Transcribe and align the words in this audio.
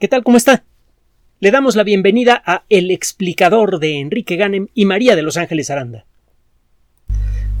¿Qué 0.00 0.08
tal? 0.08 0.24
¿Cómo 0.24 0.36
está? 0.36 0.64
Le 1.38 1.52
damos 1.52 1.76
la 1.76 1.84
bienvenida 1.84 2.42
a 2.44 2.64
El 2.68 2.90
explicador 2.90 3.78
de 3.78 4.00
Enrique 4.00 4.34
Ganem 4.34 4.66
y 4.74 4.86
María 4.86 5.14
de 5.14 5.22
Los 5.22 5.36
Ángeles 5.36 5.70
Aranda. 5.70 6.04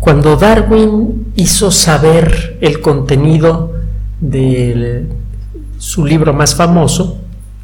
Cuando 0.00 0.36
Darwin 0.36 1.32
hizo 1.36 1.70
saber 1.70 2.58
el 2.60 2.80
contenido 2.80 3.72
de 4.20 5.06
su 5.78 6.04
libro 6.04 6.34
más 6.34 6.56
famoso, 6.56 7.20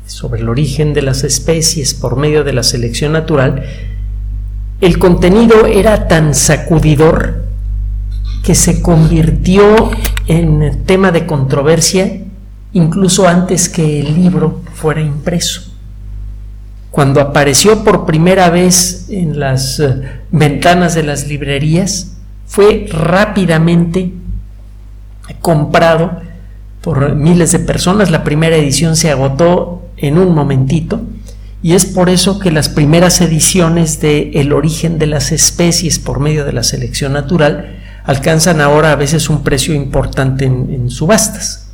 sobre 0.06 0.40
el 0.40 0.48
origen 0.48 0.94
de 0.94 1.02
las 1.02 1.24
especies 1.24 1.92
por 1.92 2.16
medio 2.16 2.44
de 2.44 2.52
la 2.52 2.62
selección 2.62 3.12
natural, 3.12 3.64
el 4.80 4.98
contenido 5.00 5.66
era 5.66 6.06
tan 6.06 6.32
sacudidor 6.32 7.44
que 8.44 8.54
se 8.54 8.80
convirtió 8.80 9.90
en 10.28 10.84
tema 10.84 11.10
de 11.10 11.26
controversia 11.26 12.20
incluso 12.72 13.26
antes 13.26 13.68
que 13.68 14.00
el 14.00 14.14
libro 14.14 14.62
fuera 14.74 15.00
impreso. 15.00 15.62
Cuando 16.90 17.20
apareció 17.20 17.84
por 17.84 18.04
primera 18.04 18.50
vez 18.50 19.06
en 19.10 19.38
las 19.38 19.78
eh, 19.78 20.02
ventanas 20.32 20.94
de 20.94 21.04
las 21.04 21.28
librerías, 21.28 22.16
fue 22.46 22.86
rápidamente 22.90 24.12
comprado 25.40 26.20
por 26.80 27.14
miles 27.14 27.52
de 27.52 27.60
personas. 27.60 28.10
La 28.10 28.24
primera 28.24 28.56
edición 28.56 28.96
se 28.96 29.10
agotó 29.10 29.88
en 29.96 30.18
un 30.18 30.34
momentito 30.34 31.00
y 31.62 31.74
es 31.74 31.86
por 31.86 32.08
eso 32.08 32.40
que 32.40 32.50
las 32.50 32.68
primeras 32.68 33.20
ediciones 33.20 34.00
de 34.00 34.32
El 34.34 34.52
origen 34.52 34.98
de 34.98 35.06
las 35.06 35.30
especies 35.30 36.00
por 36.00 36.18
medio 36.18 36.44
de 36.44 36.52
la 36.52 36.64
selección 36.64 37.12
natural 37.12 37.76
alcanzan 38.04 38.60
ahora 38.60 38.90
a 38.90 38.96
veces 38.96 39.30
un 39.30 39.44
precio 39.44 39.74
importante 39.74 40.46
en 40.46 40.90
subastas. 40.90 41.69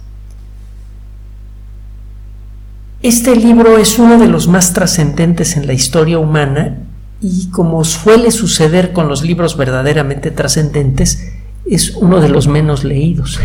Este 3.03 3.37
libro 3.37 3.77
es 3.79 3.99
uno 3.99 4.19
de 4.19 4.27
los 4.27 4.49
más 4.49 4.73
trascendentes 4.73 5.57
en 5.57 5.67
la 5.67 5.75
historia 5.75 6.19
humana 6.19 6.79
y 7.21 7.49
como 7.51 7.85
suele 7.85 8.31
suceder 8.31 8.93
con 8.93 9.09
los 9.09 9.23
libros 9.23 9.57
verdaderamente 9.57 10.31
trascendentes, 10.31 11.33
es 11.69 11.91
uno 11.97 12.21
de 12.21 12.29
los 12.29 12.47
menos 12.47 12.85
leídos. 12.85 13.41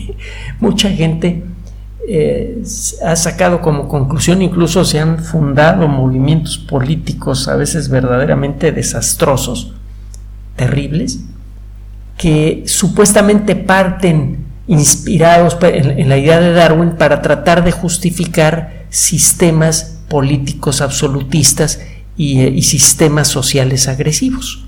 Mucha 0.60 0.90
gente 0.90 1.44
eh, 2.08 2.62
ha 3.04 3.16
sacado 3.16 3.60
como 3.60 3.88
conclusión, 3.88 4.42
incluso 4.42 4.84
se 4.84 4.98
han 4.98 5.22
fundado 5.22 5.86
movimientos 5.88 6.58
políticos 6.58 7.48
a 7.48 7.56
veces 7.56 7.88
verdaderamente 7.88 8.72
desastrosos, 8.72 9.74
terribles, 10.56 11.20
que 12.16 12.64
supuestamente 12.66 13.54
parten 13.54 14.46
inspirados 14.66 15.56
en, 15.62 16.08
la 16.08 16.18
idea 16.18 16.40
de 16.40 16.52
Darwin 16.52 16.92
para 16.92 17.22
tratar 17.22 17.64
de 17.64 17.72
justificar 17.72 18.77
sistemas 18.90 19.98
políticos 20.08 20.80
absolutistas 20.80 21.80
y, 22.16 22.40
eh, 22.40 22.62
sistemas 22.62 23.28
sociales 23.28 23.88
agresivos. 23.88 24.64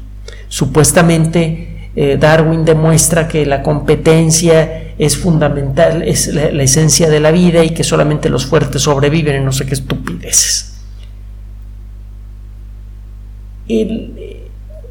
Supuestamente 0.49 1.91
eh, 1.97 2.17
Darwin 2.21 2.65
demuestra 2.65 3.27
que 3.27 3.47
la 3.47 3.63
competencia 3.63 4.95
es 4.99 5.17
fundamental, 5.17 6.03
es 6.03 6.29
la, 6.29 6.63
esencia 6.63 7.09
de 7.09 7.21
la 7.21 7.31
vida 7.31 7.65
y 7.65 7.71
que 7.71 7.85
solamente 7.85 8.29
los 8.29 8.47
fuertes 8.47 8.83
sobreviven 8.83 9.37
en 9.37 9.45
no 9.45 9.53
sé 9.53 9.67
qué 9.67 9.75
estupideces. 9.75 10.67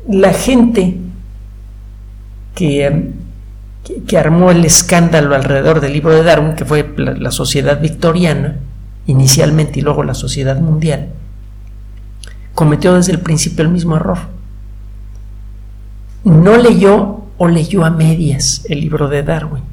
la 0.07 0.31
gente 0.31 0.95
que 2.55 3.11
que, 4.07 4.17
armó 4.17 4.51
el 4.51 4.65
escándalo 4.65 5.35
alrededor 5.35 5.81
del 5.81 5.93
libro 5.93 6.13
de 6.13 6.23
Darwin, 6.23 6.55
que 6.55 6.65
fue 6.65 6.87
la, 6.97 7.31
sociedad 7.31 7.79
victoriana, 7.81 8.57
inicialmente 9.09 9.79
y 9.79 9.81
luego 9.81 10.03
la 10.03 10.13
sociedad 10.13 10.59
mundial, 10.59 11.09
cometió 12.53 12.93
desde 12.93 13.11
el 13.11 13.19
principio 13.19 13.63
el 13.63 13.71
mismo 13.71 13.95
error. 13.95 14.17
No 16.23 16.57
leyó 16.57 17.23
o 17.37 17.47
leyó 17.47 17.85
a 17.85 17.89
medias 17.89 18.65
el 18.69 18.81
libro 18.81 19.07
de 19.07 19.23
Darwin. 19.23 19.63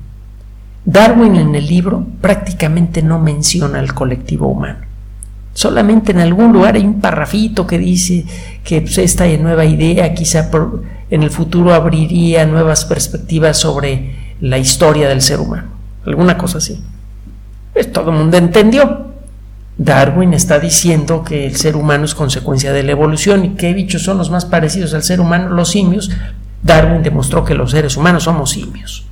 Darwin 0.85 1.37
en 1.37 1.55
el 1.55 1.67
libro 1.67 2.07
prácticamente 2.21 3.03
no 3.03 3.19
menciona 3.19 3.81
al 3.81 3.93
colectivo 3.93 4.47
humano. 4.47 4.79
Solamente 5.53 6.13
en 6.13 6.21
algún 6.21 6.53
lugar 6.53 6.77
hay 6.77 6.87
un 6.87 7.01
parrafito 7.01 7.67
que 7.67 7.79
dice 7.79 8.25
que 8.63 8.83
pues, 8.83 8.99
esta 8.99 9.27
nueva 9.39 9.65
idea 9.65 10.15
quizá 10.15 10.51
en 11.11 11.23
el 11.23 11.31
futuro 11.31 11.75
abriría 11.75 12.47
nuevas 12.47 12.85
perspectivas 12.85 13.59
sobre 13.59 14.15
la 14.41 14.59
historia 14.59 15.09
del 15.09 15.23
ser 15.23 15.41
humano. 15.41 15.69
Alguna 16.05 16.39
cosa 16.39 16.59
así. 16.59 16.81
Pues 17.73 17.93
todo 17.93 18.11
el 18.11 18.19
mundo 18.19 18.37
entendió. 18.37 19.06
Darwin 19.79 20.33
está 20.33 20.59
diciendo 20.59 21.23
que 21.23 21.47
el 21.47 21.57
ser 21.57 21.77
humano 21.77 22.05
es 22.05 22.15
consecuencia 22.15 22.73
de 22.73 22.83
la 22.83 22.93
evolución 22.93 23.45
y 23.45 23.51
qué 23.51 23.75
bichos 23.75 24.03
son 24.03 24.17
los 24.19 24.31
más 24.31 24.47
parecidos 24.47 24.95
al 24.95 25.03
ser 25.03 25.21
humano, 25.21 25.51
los 25.51 25.71
simios. 25.71 26.11
Darwin 26.63 27.03
demostró 27.03 27.45
que 27.45 27.55
los 27.55 27.73
seres 27.73 27.97
humanos 27.97 28.25
somos 28.25 28.51
simios. 28.51 29.07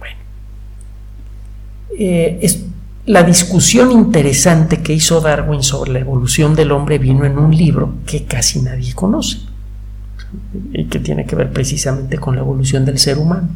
Bueno, 0.00 0.16
eh, 1.96 2.38
es, 2.42 2.64
la 3.06 3.22
discusión 3.22 3.92
interesante 3.92 4.82
que 4.82 4.92
hizo 4.92 5.20
Darwin 5.20 5.62
sobre 5.62 5.92
la 5.92 6.00
evolución 6.00 6.54
del 6.54 6.72
hombre 6.72 6.98
vino 6.98 7.24
en 7.24 7.38
un 7.38 7.56
libro 7.56 7.94
que 8.04 8.24
casi 8.24 8.60
nadie 8.60 8.92
conoce 8.94 9.38
y 10.74 10.84
que 10.84 10.98
tiene 10.98 11.24
que 11.24 11.34
ver 11.34 11.50
precisamente 11.50 12.18
con 12.18 12.34
la 12.34 12.42
evolución 12.42 12.84
del 12.84 12.98
ser 12.98 13.16
humano. 13.16 13.48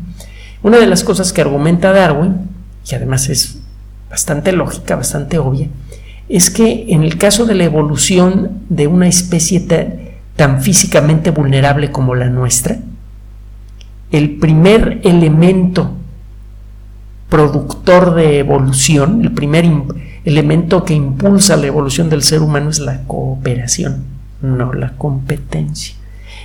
Una 0.62 0.78
de 0.78 0.86
las 0.86 1.04
cosas 1.04 1.32
que 1.32 1.42
argumenta 1.42 1.92
Darwin, 1.92 2.48
y 2.90 2.94
además 2.94 3.28
es 3.28 3.58
bastante 4.08 4.52
lógica, 4.52 4.96
bastante 4.96 5.38
obvia, 5.38 5.68
es 6.32 6.48
que 6.48 6.86
en 6.88 7.02
el 7.02 7.18
caso 7.18 7.44
de 7.44 7.54
la 7.54 7.64
evolución 7.64 8.62
de 8.70 8.86
una 8.86 9.06
especie 9.06 9.60
tan 10.34 10.62
físicamente 10.62 11.30
vulnerable 11.30 11.92
como 11.92 12.14
la 12.14 12.30
nuestra, 12.30 12.78
el 14.10 14.36
primer 14.36 15.02
elemento 15.04 15.92
productor 17.28 18.14
de 18.14 18.38
evolución, 18.38 19.20
el 19.20 19.32
primer 19.32 19.70
elemento 20.24 20.84
que 20.84 20.94
impulsa 20.94 21.56
la 21.56 21.66
evolución 21.66 22.08
del 22.08 22.22
ser 22.22 22.40
humano 22.40 22.70
es 22.70 22.78
la 22.78 23.02
cooperación, 23.04 24.04
no 24.40 24.72
la 24.72 24.92
competencia. 24.96 25.96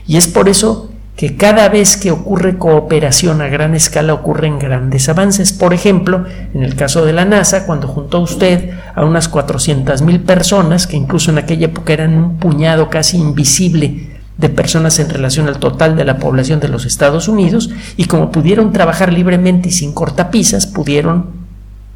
Y 0.05 0.17
es 0.17 0.27
por 0.27 0.49
eso 0.49 0.91
que 1.17 1.35
cada 1.35 1.67
vez 1.67 1.97
que 1.97 2.11
ocurre 2.11 2.59
cooperación 2.59 3.41
a 3.41 3.47
gran 3.47 3.73
escala 3.73 4.13
ocurren 4.13 4.59
grandes 4.59 5.09
avances. 5.09 5.51
Por 5.51 5.73
ejemplo, 5.73 6.25
en 6.53 6.63
el 6.63 6.75
caso 6.75 7.03
de 7.05 7.11
la 7.11 7.25
NASA, 7.25 7.65
cuando 7.65 7.87
juntó 7.87 8.19
usted 8.19 8.69
a 8.93 9.03
unas 9.03 9.27
400 9.27 10.03
mil 10.03 10.19
personas, 10.19 10.85
que 10.85 10.95
incluso 10.95 11.31
en 11.31 11.39
aquella 11.39 11.65
época 11.65 11.93
eran 11.93 12.13
un 12.13 12.37
puñado 12.37 12.91
casi 12.91 13.17
invisible 13.17 14.11
de 14.37 14.49
personas 14.49 14.99
en 14.99 15.09
relación 15.09 15.47
al 15.47 15.57
total 15.57 15.95
de 15.95 16.05
la 16.05 16.19
población 16.19 16.59
de 16.59 16.67
los 16.67 16.85
Estados 16.85 17.27
Unidos, 17.27 17.71
y 17.97 18.05
como 18.05 18.31
pudieron 18.31 18.71
trabajar 18.71 19.11
libremente 19.11 19.69
y 19.69 19.71
sin 19.71 19.93
cortapisas, 19.93 20.67
pudieron 20.67 21.31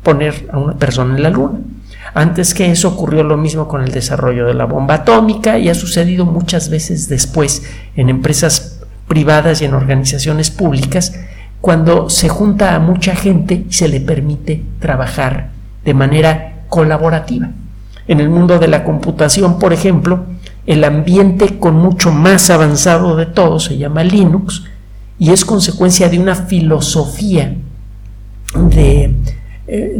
poner 0.02 0.50
a 0.52 0.58
una 0.58 0.74
persona 0.74 1.16
en 1.16 1.22
la 1.22 1.30
Luna. 1.30 1.60
Antes 2.16 2.56
que 2.56 2.72
eso 2.72 2.90
ocurrió 2.90 3.24
lo 3.24 3.38
mismo 3.38 3.68
con 3.68 3.84
el 3.84 3.92
desarrollo 3.92 4.48
de 4.48 4.56
la 4.56 4.66
bomba 4.66 4.96
atómica 4.96 5.60
y 5.60 5.70
ha 5.70 5.76
sucedido 5.76 6.26
muchas 6.26 6.70
veces 6.70 7.08
después 7.08 7.62
en 7.96 8.10
empresas 8.10 8.81
privadas 9.12 9.62
y 9.62 9.66
en 9.66 9.74
organizaciones 9.74 10.52
públicas 10.52 11.20
cuando 11.60 12.10
se 12.10 12.30
junta 12.30 12.76
a 12.76 12.80
mucha 12.80 13.14
gente 13.14 13.66
y 13.70 13.74
se 13.74 13.90
le 13.90 14.00
permite 14.00 14.64
trabajar 14.80 15.50
de 15.84 15.94
manera 15.94 16.62
colaborativa. 16.70 17.50
En 18.08 18.22
el 18.22 18.30
mundo 18.30 18.58
de 18.58 18.70
la 18.70 18.86
computación, 18.86 19.60
por 19.60 19.74
ejemplo, 19.74 20.28
el 20.66 20.86
ambiente 20.86 21.60
con 21.60 21.76
mucho 21.76 22.14
más 22.14 22.50
avanzado 22.50 23.18
de 23.18 23.26
todo 23.26 23.60
se 23.60 23.78
llama 23.78 24.06
Linux 24.06 24.64
y 25.20 25.32
es 25.32 25.44
consecuencia 25.44 26.08
de 26.08 26.18
una 26.18 26.36
filosofía 26.36 27.54
de 28.56 29.14
eh, 29.68 29.98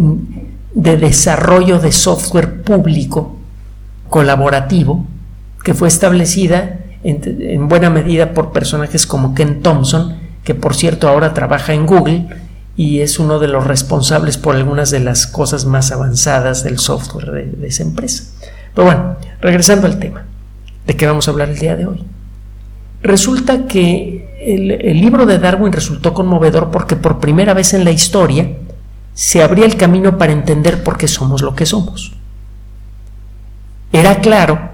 de 0.74 0.96
desarrollo 0.96 1.80
de 1.80 1.92
software 1.92 2.64
público 2.64 3.36
colaborativo 4.10 5.06
que 5.66 5.74
fue 5.74 5.90
establecida 5.90 6.80
en, 7.04 7.68
buena 7.68 7.90
medida 7.90 8.34
por 8.34 8.52
personajes 8.52 9.08
como 9.08 9.34
Ken 9.34 9.62
Thompson, 9.62 10.18
que 10.44 10.56
por 10.56 10.76
cierto 10.76 11.08
ahora 11.08 11.34
trabaja 11.34 11.74
en 11.74 11.86
Google 11.86 12.28
y 12.76 13.02
es 13.02 13.20
uno 13.20 13.40
de 13.40 13.48
los 13.48 13.68
responsables 13.68 14.38
por 14.38 14.56
algunas 14.56 14.92
de 14.92 15.00
las 15.00 15.28
cosas 15.28 15.66
más 15.66 15.92
avanzadas 15.92 16.64
del 16.64 16.80
software 16.80 17.32
de, 17.32 17.68
esa 17.68 17.84
empresa. 17.84 18.26
Pero 18.74 18.86
bueno, 18.86 19.16
regresando 19.42 19.88
al 19.88 20.00
tema, 20.00 20.26
¿de 20.88 20.96
qué 20.96 21.06
vamos 21.06 21.28
a 21.28 21.32
hablar 21.32 21.50
el 21.50 21.60
día 21.60 21.76
de 21.76 21.86
hoy? 21.86 22.04
Resulta 23.04 23.66
que 23.66 24.30
el 24.42 25.02
libro 25.02 25.26
de 25.26 25.40
Darwin 25.40 25.74
resultó 25.74 26.14
conmovedor 26.14 26.72
porque 26.72 26.96
por 26.96 27.20
primera 27.20 27.54
vez 27.54 27.74
en 27.74 27.84
la 27.84 27.92
historia 27.92 28.48
se 29.14 29.44
abría 29.44 29.66
el 29.66 29.76
camino 29.76 30.18
para 30.18 30.32
entender 30.32 30.84
por 30.84 30.98
qué 30.98 31.08
somos 31.08 31.42
lo 31.42 31.56
que 31.56 31.66
somos. 31.66 32.14
Era 33.92 34.20
claro, 34.20 34.72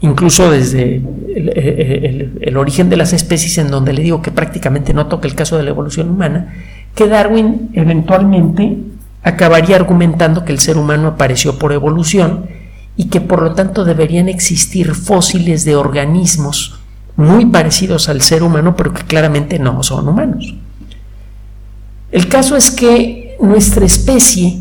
incluso 0.00 0.50
desde 0.50 1.02
el, 1.34 2.56
origen 2.56 2.88
de 2.88 2.96
las 2.96 3.12
especies, 3.12 3.58
en 3.58 3.70
donde 3.70 3.92
le 3.92 4.02
digo 4.02 4.22
que 4.22 4.30
prácticamente 4.30 4.94
no 4.94 5.06
toca 5.06 5.26
el 5.26 5.34
caso 5.34 5.56
de 5.56 5.64
la 5.64 5.70
evolución 5.70 6.08
humana, 6.10 6.54
que 6.94 7.08
Darwin 7.08 7.70
eventualmente 7.74 8.78
acabaría 9.22 9.76
argumentando 9.76 10.44
que 10.44 10.52
el 10.52 10.60
ser 10.60 10.76
humano 10.76 11.08
apareció 11.08 11.58
por 11.58 11.72
evolución 11.72 12.46
y 12.96 13.06
que 13.06 13.20
por 13.20 13.42
lo 13.42 13.54
tanto 13.54 13.84
deberían 13.84 14.28
existir 14.28 14.94
fósiles 14.94 15.64
de 15.64 15.76
organismos 15.76 16.78
muy 17.16 17.46
parecidos 17.46 18.08
al 18.08 18.20
ser 18.20 18.42
humano, 18.42 18.76
pero 18.76 18.92
que 18.92 19.02
claramente 19.02 19.58
no 19.58 19.82
son 19.82 20.08
humanos. 20.08 20.54
El 22.12 22.28
caso 22.28 22.56
es 22.56 22.70
que 22.70 23.36
nuestra 23.40 23.84
especie 23.84 24.60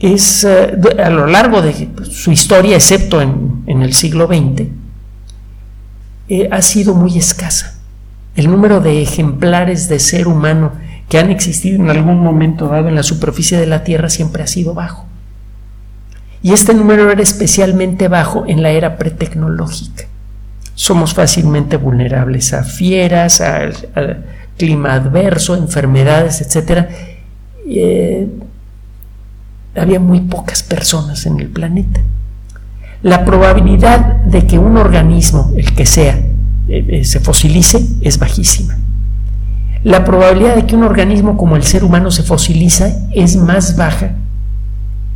es, 0.00 0.44
eh, 0.44 0.78
a 1.02 1.10
lo 1.10 1.26
largo 1.26 1.62
de 1.62 1.88
su 2.10 2.32
historia, 2.32 2.76
excepto 2.76 3.20
en, 3.20 3.60
el 3.66 3.92
siglo 3.92 4.26
XX, 4.26 4.68
eh, 6.28 6.48
ha 6.50 6.62
sido 6.62 6.94
muy 6.94 7.16
escasa. 7.16 7.78
El 8.34 8.50
número 8.50 8.80
de 8.80 9.02
ejemplares 9.02 9.88
de 9.88 9.98
ser 9.98 10.26
humano 10.26 10.72
que 11.08 11.18
han 11.18 11.30
existido 11.30 11.76
en 11.76 11.90
algún 11.90 12.20
momento 12.20 12.68
dado 12.68 12.88
en 12.88 12.94
la 12.94 13.02
superficie 13.02 13.58
de 13.58 13.66
la 13.66 13.84
Tierra 13.84 14.08
siempre 14.08 14.42
ha 14.42 14.46
sido 14.46 14.74
bajo. 14.74 15.06
Y 16.42 16.52
este 16.52 16.72
número 16.72 17.10
era 17.10 17.22
especialmente 17.22 18.08
bajo 18.08 18.44
en 18.46 18.62
la 18.62 18.70
era 18.70 18.96
pretecnológica. 18.96 20.04
Somos 20.74 21.12
fácilmente 21.12 21.76
vulnerables 21.76 22.54
a 22.54 22.64
fieras, 22.64 23.42
al, 23.42 23.74
clima 24.56 24.94
adverso, 24.94 25.56
enfermedades, 25.56 26.40
etc. 26.40 26.88
había 29.76 30.00
muy 30.00 30.20
pocas 30.20 30.62
personas 30.62 31.26
en 31.26 31.40
el 31.40 31.48
planeta. 31.48 32.00
La 33.02 33.24
probabilidad 33.24 34.16
de 34.24 34.46
que 34.46 34.58
un 34.58 34.76
organismo, 34.76 35.52
el 35.56 35.74
que 35.74 35.86
sea, 35.86 36.16
eh, 36.68 36.86
eh, 36.88 37.04
se 37.04 37.20
fosilice 37.20 37.84
es 38.02 38.18
bajísima 38.18 38.76
la 39.82 40.04
probabilidad 40.04 40.56
de 40.56 40.66
que 40.66 40.76
un 40.76 40.82
organismo 40.82 41.38
como 41.38 41.56
el 41.56 41.62
ser 41.62 41.84
humano 41.84 42.10
se 42.10 42.22
fosiliza 42.22 42.90
es 43.12 43.36
más 43.36 43.76
baja 43.76 44.12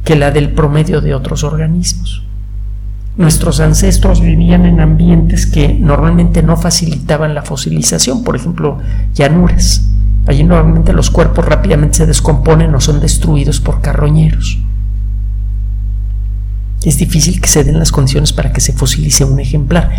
que 0.05 0.17
la 0.17 0.31
del 0.31 0.53
promedio 0.53 1.03
de 1.03 1.15
otros 1.15 1.45
organismos. 1.45 2.25
Nuestros 3.17 3.61
ancestros 3.61 4.21
vivían 4.21 4.65
en 4.65 4.81
ambientes 4.81 5.47
que 5.47 5.69
normalmente 5.69 6.43
no 6.43 6.57
facilitaban 6.57 7.35
la 7.35 7.43
fosilización, 7.43 8.25
por 8.25 8.37
ejemplo, 8.37 8.79
llanuras. 9.13 9.87
Allí 10.27 10.43
normalmente 10.43 10.93
los 10.93 11.11
cuerpos 11.11 11.45
rápidamente 11.45 11.99
se 11.99 12.07
descomponen 12.07 12.75
o 12.75 12.81
son 12.81 13.01
destruidos 13.01 13.61
por 13.61 13.81
carroñeros. 13.81 14.59
Es 16.85 16.99
difícil 16.99 17.41
que 17.41 17.49
se 17.49 17.65
den 17.65 17.79
las 17.79 17.93
condiciones 17.93 18.33
para 18.33 18.53
que 18.53 18.61
se 18.61 18.73
fosilice 18.73 19.25
un 19.25 19.41
ejemplar. 19.41 19.91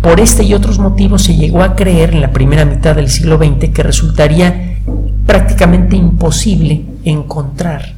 Por 0.00 0.20
este 0.20 0.42
y 0.42 0.54
otros 0.54 0.78
motivos 0.78 1.22
se 1.24 1.36
llegó 1.36 1.62
a 1.62 1.76
creer 1.76 2.14
en 2.14 2.22
la 2.22 2.32
primera 2.32 2.64
mitad 2.64 2.96
del 2.96 3.10
siglo 3.10 3.36
XX 3.36 3.70
que 3.70 3.82
resultaría 3.82 4.78
prácticamente 5.26 5.96
imposible 5.96 6.86
encontrar 7.04 7.94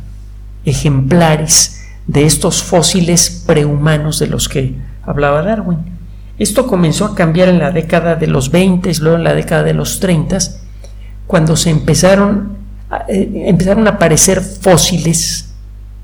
ejemplares 0.64 1.82
de 2.06 2.26
estos 2.26 2.62
fósiles 2.62 3.44
prehumanos 3.46 4.18
de 4.18 4.26
los 4.26 4.48
que 4.48 4.74
hablaba 5.04 5.42
Darwin. 5.42 5.78
Esto 6.38 6.66
comenzó 6.66 7.04
a 7.04 7.14
cambiar 7.14 7.48
en 7.48 7.58
la 7.58 7.70
década 7.70 8.16
de 8.16 8.26
los 8.26 8.50
20, 8.50 8.92
luego 9.00 9.18
en 9.18 9.24
la 9.24 9.34
década 9.34 9.62
de 9.62 9.74
los 9.74 10.00
30, 10.00 10.38
cuando 11.32 11.56
se 11.56 11.70
empezaron 11.70 12.58
eh, 13.08 13.44
empezaron 13.46 13.86
a 13.86 13.92
aparecer 13.92 14.42
fósiles 14.42 15.54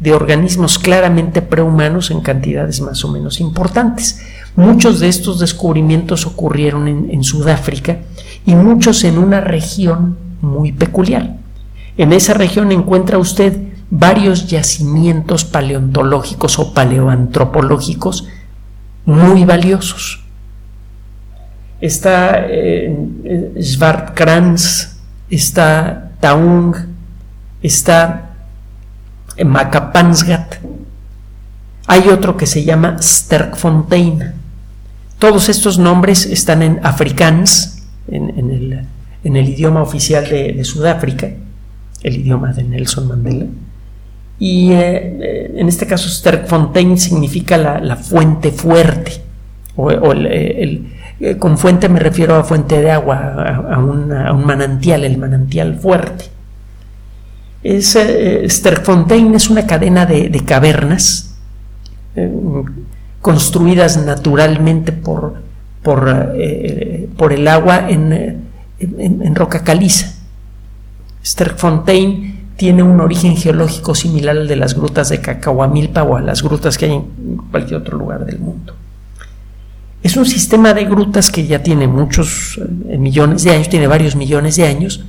de 0.01 0.15
organismos 0.15 0.79
claramente 0.79 1.43
prehumanos 1.43 2.11
en 2.11 2.23
cantidades 2.23 2.81
más 2.81 3.05
o 3.05 3.09
menos 3.09 3.41
importantes. 3.41 4.23
Muchos 4.57 4.99
de 4.99 5.09
estos 5.09 5.39
descubrimientos 5.39 6.27
ocurrieron 6.27 6.89
en, 6.89 7.25
Sudáfrica 7.25 7.99
y 8.47 8.55
muchos 8.55 9.05
en 9.05 9.19
una 9.19 9.43
región 9.43 10.17
muy 10.41 10.73
peculiar. 10.73 11.37
En 11.99 12.15
esa 12.15 12.33
región 12.33 12.73
encuentra 12.73 13.19
usted 13.19 13.55
varios 13.91 14.47
yacimientos 14.47 15.45
paleontológicos 15.45 16.59
o 16.59 16.73
paleoantropológicos 16.73 18.27
muy 19.05 19.45
valiosos. 19.45 20.25
Está 21.83 22.47
eh, 22.49 23.55
Svartkrans, 23.61 24.98
está 25.31 26.13
Taung, 26.21 26.75
está 27.63 28.31
Makapansgat. 29.45 30.57
Hay 31.87 32.09
otro 32.09 32.37
que 32.37 32.47
se 32.47 32.65
llama 32.65 32.97
Sterkfontein. 33.01 34.33
Todos 35.19 35.49
estos 35.49 35.79
nombres 35.79 36.27
están 36.27 36.63
en 36.63 36.81
afrikaans, 36.83 37.83
en, 38.09 38.87
el, 39.23 39.49
idioma 39.49 39.83
oficial 39.83 40.29
de, 40.29 40.65
Sudáfrica, 40.65 41.31
el 42.03 42.17
idioma 42.17 42.53
de 42.53 42.65
Nelson 42.65 43.09
Mandela. 43.09 43.47
Y 44.39 44.73
eh, 44.73 45.19
eh, 45.21 45.55
en 45.57 45.69
este 45.69 45.87
caso, 45.87 46.09
Sterkfontein 46.09 46.99
significa 46.99 47.57
la, 47.57 47.97
fuente 47.97 48.53
fuerte. 48.53 49.23
O, 49.77 50.13
eh, 51.21 51.37
con 51.37 51.59
fuente 51.59 51.89
me 51.89 51.99
refiero 51.99 52.37
a 52.37 52.45
fuente 52.45 52.81
de 52.81 52.91
agua, 52.91 53.17
a, 53.71 53.79
un 53.79 54.09
manantial, 54.45 55.05
el 55.05 55.19
manantial 55.19 55.79
fuerte. 55.79 56.27
Es, 57.63 57.99
Sterkfontein 58.47 59.35
es 59.35 59.51
una 59.51 59.67
cadena 59.67 60.07
de, 60.07 60.43
cavernas 60.47 61.37
construidas 63.21 64.05
naturalmente 64.05 64.93
eh, 64.93 67.09
por 67.17 67.33
el 67.33 67.49
agua 67.49 67.91
en, 67.91 68.49
en, 68.79 69.35
roca 69.35 69.65
caliza. 69.65 70.15
Sterkfontein 71.25 72.55
tiene 72.57 72.83
un 72.83 73.01
origen 73.01 73.37
geológico 73.37 73.95
similar 73.95 74.37
al 74.37 74.49
de 74.49 74.57
las 74.57 74.75
grutas 74.75 75.09
de 75.09 75.21
Cacahuamilpa 75.21 76.03
o 76.03 76.17
a 76.17 76.21
las 76.21 76.43
grutas 76.43 76.77
que 76.77 76.87
hay 76.87 76.93
en 76.93 77.37
cualquier 77.51 77.81
otro 77.81 77.99
lugar 77.99 78.25
del 78.25 78.39
mundo. 78.39 78.75
Es 80.09 80.17
un 80.17 80.25
sistema 80.25 80.73
de 80.73 80.87
grutas 80.87 81.31
que 81.31 81.47
ya 81.47 81.63
tiene 81.63 81.87
muchos 81.87 82.59
eh, 82.89 82.97
millones 82.97 83.45
de 83.45 83.51
años, 83.51 83.69
tiene 83.69 83.87
varios 83.87 84.17
millones 84.17 84.57
de 84.57 84.65
años, 84.65 85.05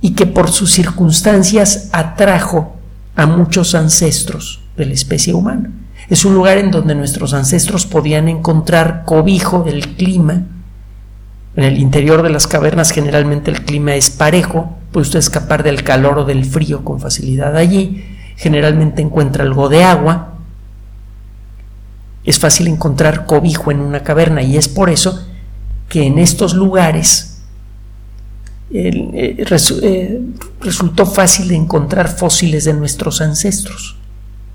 y 0.00 0.14
que 0.14 0.24
por 0.24 0.50
sus 0.50 0.70
circunstancias 0.70 1.90
atrajo 1.92 2.74
a 3.14 3.26
muchos 3.26 3.74
ancestros 3.74 4.62
de 4.74 4.86
la 4.86 4.94
especie 4.94 5.34
humana. 5.34 5.70
Es 6.08 6.24
un 6.24 6.32
lugar 6.32 6.56
en 6.56 6.70
donde 6.70 6.94
nuestros 6.94 7.34
ancestros 7.34 7.84
podían 7.84 8.26
encontrar 8.26 9.04
cobijo 9.04 9.64
del 9.64 9.96
clima. 9.96 10.46
En 11.54 11.64
el 11.64 11.76
interior 11.76 12.22
de 12.22 12.30
las 12.30 12.46
cavernas 12.46 12.90
generalmente 12.90 13.50
el 13.50 13.62
clima 13.62 13.96
es 13.96 14.08
parejo, 14.08 14.78
puede 14.92 15.02
usted 15.02 15.18
escapar 15.18 15.62
del 15.62 15.84
calor 15.84 16.20
o 16.20 16.24
del 16.24 16.46
frío 16.46 16.86
con 16.86 17.00
facilidad 17.00 17.54
allí. 17.54 18.02
Generalmente 18.38 19.02
encuentra 19.02 19.44
algo 19.44 19.68
de 19.68 19.84
agua. 19.84 20.31
Es 22.24 22.38
fácil 22.38 22.68
encontrar 22.68 23.26
cobijo 23.26 23.70
en 23.70 23.80
una 23.80 24.02
caverna 24.02 24.42
y 24.42 24.56
es 24.56 24.68
por 24.68 24.90
eso 24.90 25.26
que 25.88 26.06
en 26.06 26.18
estos 26.18 26.54
lugares 26.54 27.42
eh, 28.70 29.36
eh, 29.42 30.20
resultó 30.60 31.04
fácil 31.06 31.50
encontrar 31.52 32.08
fósiles 32.08 32.64
de 32.64 32.74
nuestros 32.74 33.20
ancestros 33.20 33.96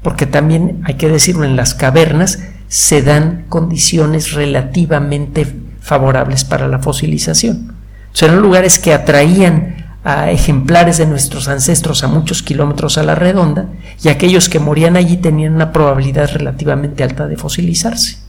porque 0.08 0.26
también 0.26 0.82
hay 0.86 0.94
que 0.94 1.10
decirlo, 1.10 1.44
en 1.44 1.56
las 1.56 1.74
cavernas 1.74 2.40
se 2.70 3.02
dan 3.02 3.46
condiciones 3.50 4.32
relativamente 4.32 5.46
favorables 5.82 6.46
para 6.46 6.68
la 6.68 6.80
fosilización. 6.80 7.76
eran 8.22 8.42
lugares 8.42 8.80
que 8.80 8.94
atraían 8.94 9.87
a 10.08 10.32
ejemplares 10.32 10.98
de 11.00 11.06
nuestros 11.06 11.50
ancestros 11.50 12.02
a 12.02 12.08
muchos 12.08 12.42
kilómetros 12.42 12.98
a 12.98 13.04
la 13.04 13.14
redonda 13.14 13.66
y 14.02 14.08
aquellos 14.08 14.48
que 14.48 14.58
morían 14.58 14.96
allí 14.96 15.18
tenían 15.18 15.54
una 15.54 15.74
probabilidad 15.74 16.30
relativamente 16.32 17.04
alta 17.04 17.28
de 17.28 17.36
fosilizarse. 17.36 18.20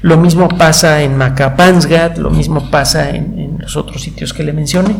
Lo 0.00 0.16
mismo 0.16 0.48
pasa 0.48 1.02
en 1.02 1.18
Macapansgat, 1.18 2.16
lo 2.16 2.30
mismo 2.30 2.70
pasa 2.70 3.10
en, 3.10 3.58
los 3.58 3.76
otros 3.76 4.00
sitios 4.00 4.32
que 4.32 4.42
le 4.42 4.54
mencioné. 4.54 4.96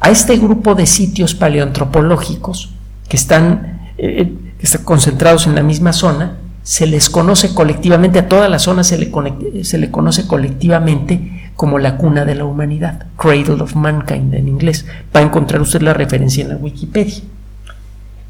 A 0.00 0.10
este 0.10 0.36
grupo 0.36 0.74
de 0.74 0.84
sitios 0.84 1.34
paleoantropológicos 1.34 2.74
que 3.08 3.16
están 3.16 3.88
eh, 3.96 4.34
que 4.58 4.66
están 4.66 4.84
concentrados 4.84 5.46
en 5.46 5.54
la 5.54 5.62
misma 5.62 5.94
zona, 5.94 6.36
se 6.62 6.86
les 6.86 7.08
conoce 7.08 7.54
colectivamente, 7.54 8.18
a 8.18 8.28
toda 8.28 8.50
la 8.50 8.58
zona 8.58 8.84
se 8.84 8.98
le, 8.98 9.64
se 9.64 9.78
le 9.78 9.90
conoce 9.90 10.26
colectivamente 10.26 11.35
como 11.56 11.78
la 11.78 11.96
cuna 11.96 12.24
de 12.24 12.34
la 12.34 12.44
humanidad, 12.44 13.06
Cradle 13.16 13.62
of 13.62 13.74
Mankind 13.74 14.34
en 14.34 14.48
inglés. 14.48 14.86
Va 15.14 15.20
a 15.20 15.24
encontrar 15.24 15.60
usted 15.62 15.80
la 15.80 15.94
referencia 15.94 16.42
en 16.42 16.50
la 16.50 16.56
Wikipedia. 16.56 17.22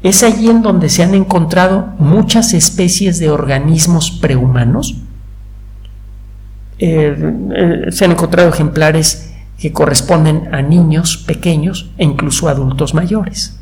Es 0.01 0.23
allí 0.23 0.49
en 0.49 0.61
donde 0.61 0.89
se 0.89 1.03
han 1.03 1.13
encontrado 1.13 1.93
muchas 1.99 2.53
especies 2.53 3.19
de 3.19 3.29
organismos 3.29 4.11
prehumanos. 4.11 4.95
Eh, 6.79 7.15
eh, 7.55 7.85
se 7.91 8.05
han 8.05 8.11
encontrado 8.11 8.49
ejemplares 8.49 9.33
que 9.57 9.73
corresponden 9.73 10.53
a 10.53 10.61
niños 10.61 11.17
pequeños 11.17 11.89
e 11.97 12.03
incluso 12.03 12.47
adultos 12.47 12.93
mayores. 12.93 13.57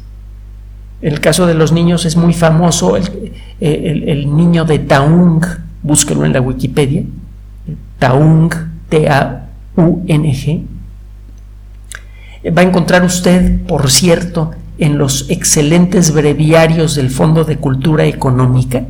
El 1.01 1.21
caso 1.21 1.45
de 1.45 1.53
los 1.53 1.71
niños 1.71 2.05
es 2.05 2.17
muy 2.17 2.33
famoso 2.33 2.97
el, 2.97 4.35
niño 4.35 4.65
de 4.65 4.79
Taung, 4.79 5.43
búsquenlo 5.83 6.25
en 6.25 6.33
la 6.33 6.41
Wikipedia, 6.41 7.03
Taung, 7.99 8.51
T-A-U-N-G. 8.89 9.44
Va 12.45 12.61
a 12.61 12.65
encontrar 12.65 13.03
usted, 13.03 13.61
por 13.63 13.89
cierto, 13.89 14.51
en 14.77 14.97
los 14.97 15.29
excelentes 15.29 16.13
breviarios 16.13 16.95
del 16.95 17.09
Fondo 17.09 17.43
de 17.43 17.57
Cultura 17.57 18.05
Económica, 18.05 18.85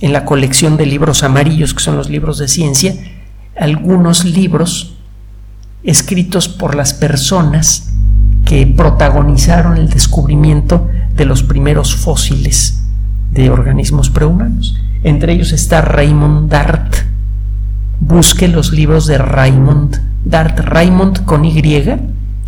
en 0.00 0.12
la 0.12 0.24
colección 0.24 0.76
de 0.76 0.86
libros 0.86 1.22
amarillos, 1.22 1.74
que 1.74 1.82
son 1.82 1.96
los 1.96 2.08
libros 2.08 2.38
de 2.38 2.48
ciencia, 2.48 2.94
algunos 3.56 4.24
libros 4.24 4.96
escritos 5.82 6.48
por 6.48 6.74
las 6.74 6.94
personas 6.94 7.92
que 8.44 8.66
protagonizaron 8.66 9.76
el 9.76 9.88
descubrimiento 9.88 10.88
de 11.14 11.24
los 11.24 11.42
primeros 11.42 11.94
fósiles 11.94 12.82
de 13.32 13.50
organismos 13.50 14.10
prehumanos. 14.10 14.78
Entre 15.02 15.32
ellos 15.32 15.52
está 15.52 15.80
Raymond 15.80 16.50
Dart. 16.50 16.94
Busque 18.00 18.48
los 18.48 18.72
libros 18.72 19.06
de 19.06 19.18
Raymond 19.18 20.00
Dart, 20.26 20.58
Raymond 20.58 21.24
con 21.24 21.44
Y, 21.44 21.62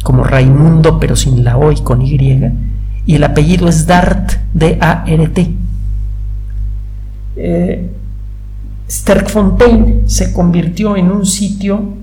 como 0.03 0.25
Raimundo 0.25 0.99
pero 0.99 1.15
sin 1.17 1.45
la 1.45 1.57
O 1.57 1.71
y 1.71 1.77
con 1.77 2.03
Y, 2.03 2.19
y 3.07 3.15
el 3.15 3.25
apellido 3.25 3.69
es 3.69 3.87
Dart, 3.87 4.33
D-A-R-T. 4.53 5.51
Eh, 7.37 7.91
Sterkfontein 8.91 10.03
se 10.07 10.33
convirtió 10.33 10.97
en 10.97 11.11
un 11.13 11.25
sitio 11.25 11.95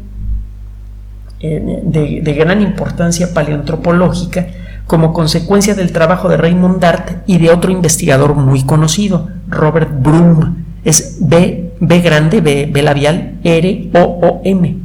eh, 1.41 1.81
de, 1.83 2.33
gran 2.33 2.61
importancia 2.61 3.33
paleoantropológica 3.33 4.47
como 4.87 5.11
consecuencia 5.11 5.75
del 5.75 5.91
trabajo 5.91 6.29
de 6.29 6.37
Raymond 6.37 6.79
Dart 6.79 7.23
y 7.27 7.37
de 7.37 7.49
otro 7.49 7.71
investigador 7.71 8.35
muy 8.35 8.63
conocido, 8.63 9.27
Robert 9.49 9.89
Broom. 10.01 10.63
Es 10.85 11.17
B, 11.19 11.73
B 11.79 11.99
grande, 11.99 12.39
B, 12.39 12.69
B 12.71 12.81
labial, 12.81 13.39
R, 13.43 13.89
O, 13.95 13.99
O, 13.99 14.41
M. 14.45 14.84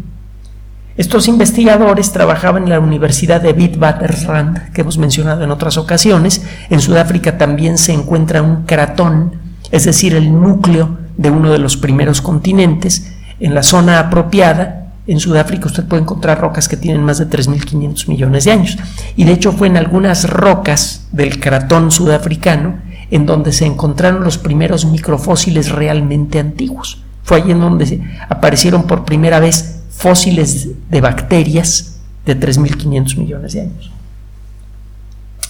Estos 1.00 1.28
investigadores 1.28 2.12
trabajaban 2.12 2.64
en 2.64 2.69
la 2.69 2.78
Universidad 2.78 3.40
de 3.40 3.52
Witwatersrand, 3.52 4.71
que 4.73 4.83
hemos 4.83 4.99
mencionado 4.99 5.42
en 5.42 5.50
otras 5.50 5.78
ocasiones. 5.78 6.42
En 6.69 6.83
Sudáfrica 6.83 7.38
también 7.38 7.78
se 7.78 7.95
encuentra 7.95 8.42
un 8.42 8.64
cratón, 8.64 9.33
es 9.71 9.87
decir, 9.87 10.14
el 10.14 10.30
núcleo 10.30 10.99
de 11.16 11.30
uno 11.30 11.52
de 11.52 11.59
los 11.59 11.78
primeros 11.78 12.21
continentes. 12.21 13.14
En 13.40 13.54
la 13.54 13.62
zona 13.62 13.99
apropiada, 13.99 14.92
en 15.07 15.21
Sudáfrica, 15.21 15.69
usted 15.69 15.87
puede 15.87 16.02
encontrar 16.02 16.38
rocas 16.38 16.69
que 16.69 16.76
tienen 16.76 17.02
más 17.02 17.16
de 17.16 17.30
3.500 17.30 18.07
millones 18.07 18.45
de 18.45 18.52
años. 18.52 18.76
Y 19.16 19.25
de 19.25 19.33
hecho 19.33 19.52
fue 19.52 19.69
en 19.69 19.78
algunas 19.78 20.28
rocas 20.28 21.07
del 21.12 21.40
cratón 21.40 21.90
sudafricano 21.90 22.75
en 23.11 23.25
donde 23.25 23.52
se 23.52 23.64
encontraron 23.64 24.23
los 24.23 24.37
primeros 24.37 24.85
microfósiles 24.85 25.71
realmente 25.71 26.38
antiguos. 26.38 27.02
Fue 27.23 27.38
allí 27.38 27.52
en 27.52 27.61
donde 27.61 28.02
aparecieron 28.28 28.83
por 28.83 29.07
primera 29.07 29.40
vez 29.40 29.79
fósiles 30.00 30.71
de 30.90 31.00
bacterias 31.02 32.00
de 32.25 32.38
3.500 32.38 33.16
millones 33.19 33.52
de 33.52 33.61
años. 33.61 33.92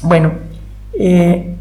Bueno, 0.02 0.32
eh, 0.98 1.54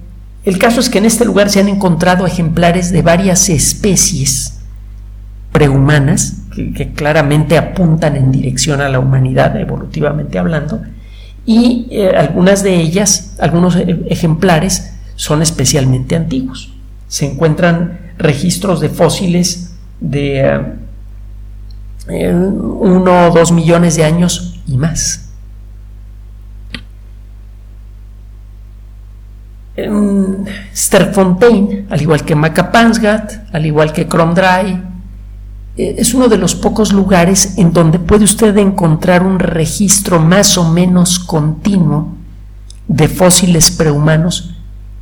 el 0.44 0.58
caso 0.58 0.80
es 0.80 0.90
que 0.90 0.98
en 0.98 1.06
este 1.06 1.24
lugar 1.24 1.52
se 1.52 1.60
han 1.60 1.68
encontrado 1.68 2.26
ejemplares 2.26 2.92
de 2.92 3.04
varias 3.04 3.48
especies 3.50 4.62
prehumanas 5.52 6.38
que, 6.76 6.92
claramente 6.94 7.60
apuntan 7.60 8.16
en 8.16 8.32
dirección 8.32 8.82
a 8.82 8.90
la 8.90 9.00
humanidad, 9.00 9.56
evolutivamente 9.56 10.40
hablando, 10.40 10.82
y 11.46 11.88
eh, 11.92 12.10
algunas 12.10 12.64
de 12.64 12.76
ellas, 12.76 13.36
algunos 13.40 13.76
e, 13.76 14.04
ejemplares, 14.10 14.96
son 15.16 15.44
especialmente 15.44 16.16
antiguos. 16.16 16.74
Se 17.08 17.28
encuentran 17.28 18.00
registros 18.18 18.82
de 18.82 18.90
fósiles 18.90 19.76
de 20.00 20.80
uno 22.10 23.28
o 23.28 23.32
dos 23.32 23.52
millones 23.52 23.96
de 23.96 24.04
años 24.04 24.60
y 24.68 24.78
más. 24.78 25.30
Sterfontein, 30.76 31.88
al 31.90 32.02
igual 32.02 32.26
que 32.26 32.36
Macapansgat, 32.36 33.54
al 33.54 33.66
igual 33.66 33.94
que 33.94 34.08
Kromdraai, 34.08 34.84
eh, 35.78 35.96
es 35.98 36.14
uno 36.14 36.28
de 36.28 36.38
los 36.38 36.56
pocos 36.56 36.92
lugares 36.92 37.58
en 37.58 37.72
donde 37.72 38.00
puede 38.00 38.26
usted 38.26 38.58
encontrar 38.58 39.24
un 39.24 39.40
registro 39.40 40.20
más 40.20 40.58
o 40.58 40.70
menos 40.70 41.20
continuo 41.20 42.16
de 42.88 43.08
fósiles 43.08 43.72
prehumanos 43.72 44.56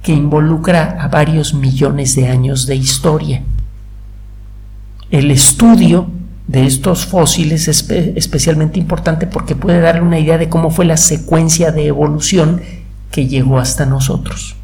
que 0.04 0.12
involucra 0.12 0.98
a 1.02 1.08
varios 1.08 1.54
millones 1.54 2.16
de 2.16 2.28
años 2.28 2.68
de 2.68 2.76
historia. 2.76 3.44
El 5.10 5.32
estudio 5.32 6.08
de 6.48 6.66
estos 6.66 7.06
fósiles 7.06 7.68
es 7.68 7.90
especialmente 7.90 8.80
importante 8.80 9.28
porque 9.28 9.56
puede 9.56 9.82
darle 9.82 10.02
una 10.02 10.20
idea 10.20 10.38
de 10.38 10.50
cómo 10.50 10.70
fue 10.70 10.86
la 10.86 10.98
secuencia 10.98 11.72
de 11.72 11.88
evolución 11.88 12.62
que 13.12 13.28
llegó 13.28 13.60
hasta 13.60 13.86
nosotros. 13.86 14.56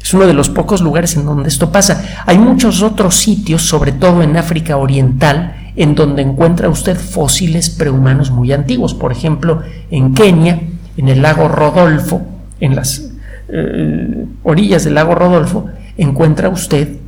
Es 0.00 0.12
uno 0.12 0.26
de 0.26 0.34
los 0.34 0.50
pocos 0.50 0.80
lugares 0.80 1.16
en 1.16 1.24
donde 1.24 1.48
esto 1.48 1.72
pasa. 1.72 2.04
Hay 2.26 2.38
muchos 2.38 2.82
otros 2.82 3.16
sitios, 3.16 3.62
sobre 3.62 3.92
todo 3.92 4.22
en 4.22 4.36
África 4.36 4.76
Oriental, 4.76 5.72
en 5.76 5.94
donde 5.94 6.22
encuentra 6.22 6.68
usted 6.68 6.96
fósiles 6.96 7.70
prehumanos 7.70 8.30
muy 8.30 8.52
antiguos. 8.52 8.94
Por 8.94 9.12
ejemplo, 9.12 9.62
en 9.90 10.14
Kenia, 10.14 10.60
en 10.96 11.08
el 11.08 11.22
lago 11.22 11.48
Rodolfo, 11.48 12.22
en 12.60 12.76
las 12.76 13.10
eh, 13.48 14.26
orillas 14.42 14.84
del 14.84 14.94
lago 14.94 15.14
Rodolfo, 15.14 15.66
encuentra 15.96 16.50
usted 16.50 16.98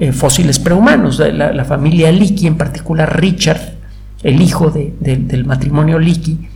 eh, 0.00 0.10
fósiles 0.10 0.58
prehumanos. 0.58 1.20
La, 1.20 1.52
la, 1.52 1.64
familia 1.64 2.10
Leakey, 2.10 2.48
en 2.48 2.56
particular 2.56 3.20
Richard, 3.20 3.60
el 4.24 4.42
hijo 4.42 4.70
del 4.70 5.44
matrimonio 5.44 6.00
Leakey, 6.00 6.48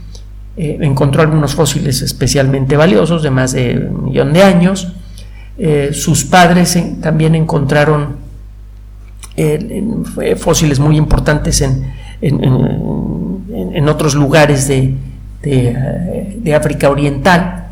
eh, 0.57 0.77
encontró 0.81 1.21
algunos 1.21 1.55
fósiles 1.55 2.01
especialmente 2.01 2.75
valiosos 2.75 3.23
de 3.23 3.31
más 3.31 3.53
de 3.53 3.77
un 3.89 4.05
millón 4.05 4.33
de 4.33 4.43
años. 4.43 4.89
Eh, 5.57 5.91
sus 5.93 6.25
padres 6.25 6.77
también 7.01 7.35
encontraron 7.35 8.23
fósiles 10.35 10.79
muy 10.79 10.97
importantes 10.97 11.61
en, 11.61 11.91
en, 12.21 13.89
otros 13.89 14.13
lugares 14.15 14.67
de, 14.67 14.95
de 15.41 16.55
África 16.55 16.89
Oriental. 16.89 17.67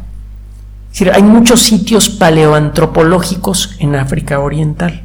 Hay 1.14 1.24
muchos 1.24 1.60
sitios 1.60 2.10
paleoantropológicos 2.10 3.76
en 3.80 3.96
África 3.96 4.40
Oriental 4.40 5.04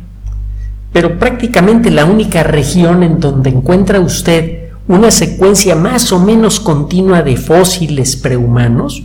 pero 0.96 1.18
prácticamente 1.18 1.90
la 1.90 2.06
única 2.06 2.42
región 2.42 3.02
en 3.02 3.20
donde 3.20 3.50
encuentra 3.50 4.00
usted 4.00 4.70
una 4.88 5.10
secuencia 5.10 5.76
más 5.76 6.10
o 6.10 6.18
menos 6.18 6.58
continua 6.58 7.22
de 7.22 7.36
fósiles 7.36 8.16
prehumanos 8.16 9.02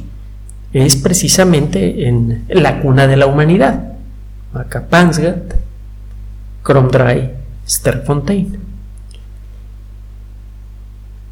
es 0.72 0.96
precisamente 0.96 2.08
en 2.08 2.46
la 2.48 2.80
cuna 2.80 3.08
de 3.08 3.18
la 3.18 3.26
humanidad, 3.26 3.92
Macapansgat, 4.54 5.56
Kromdraai, 6.64 7.34
Sterfontein. 7.68 8.58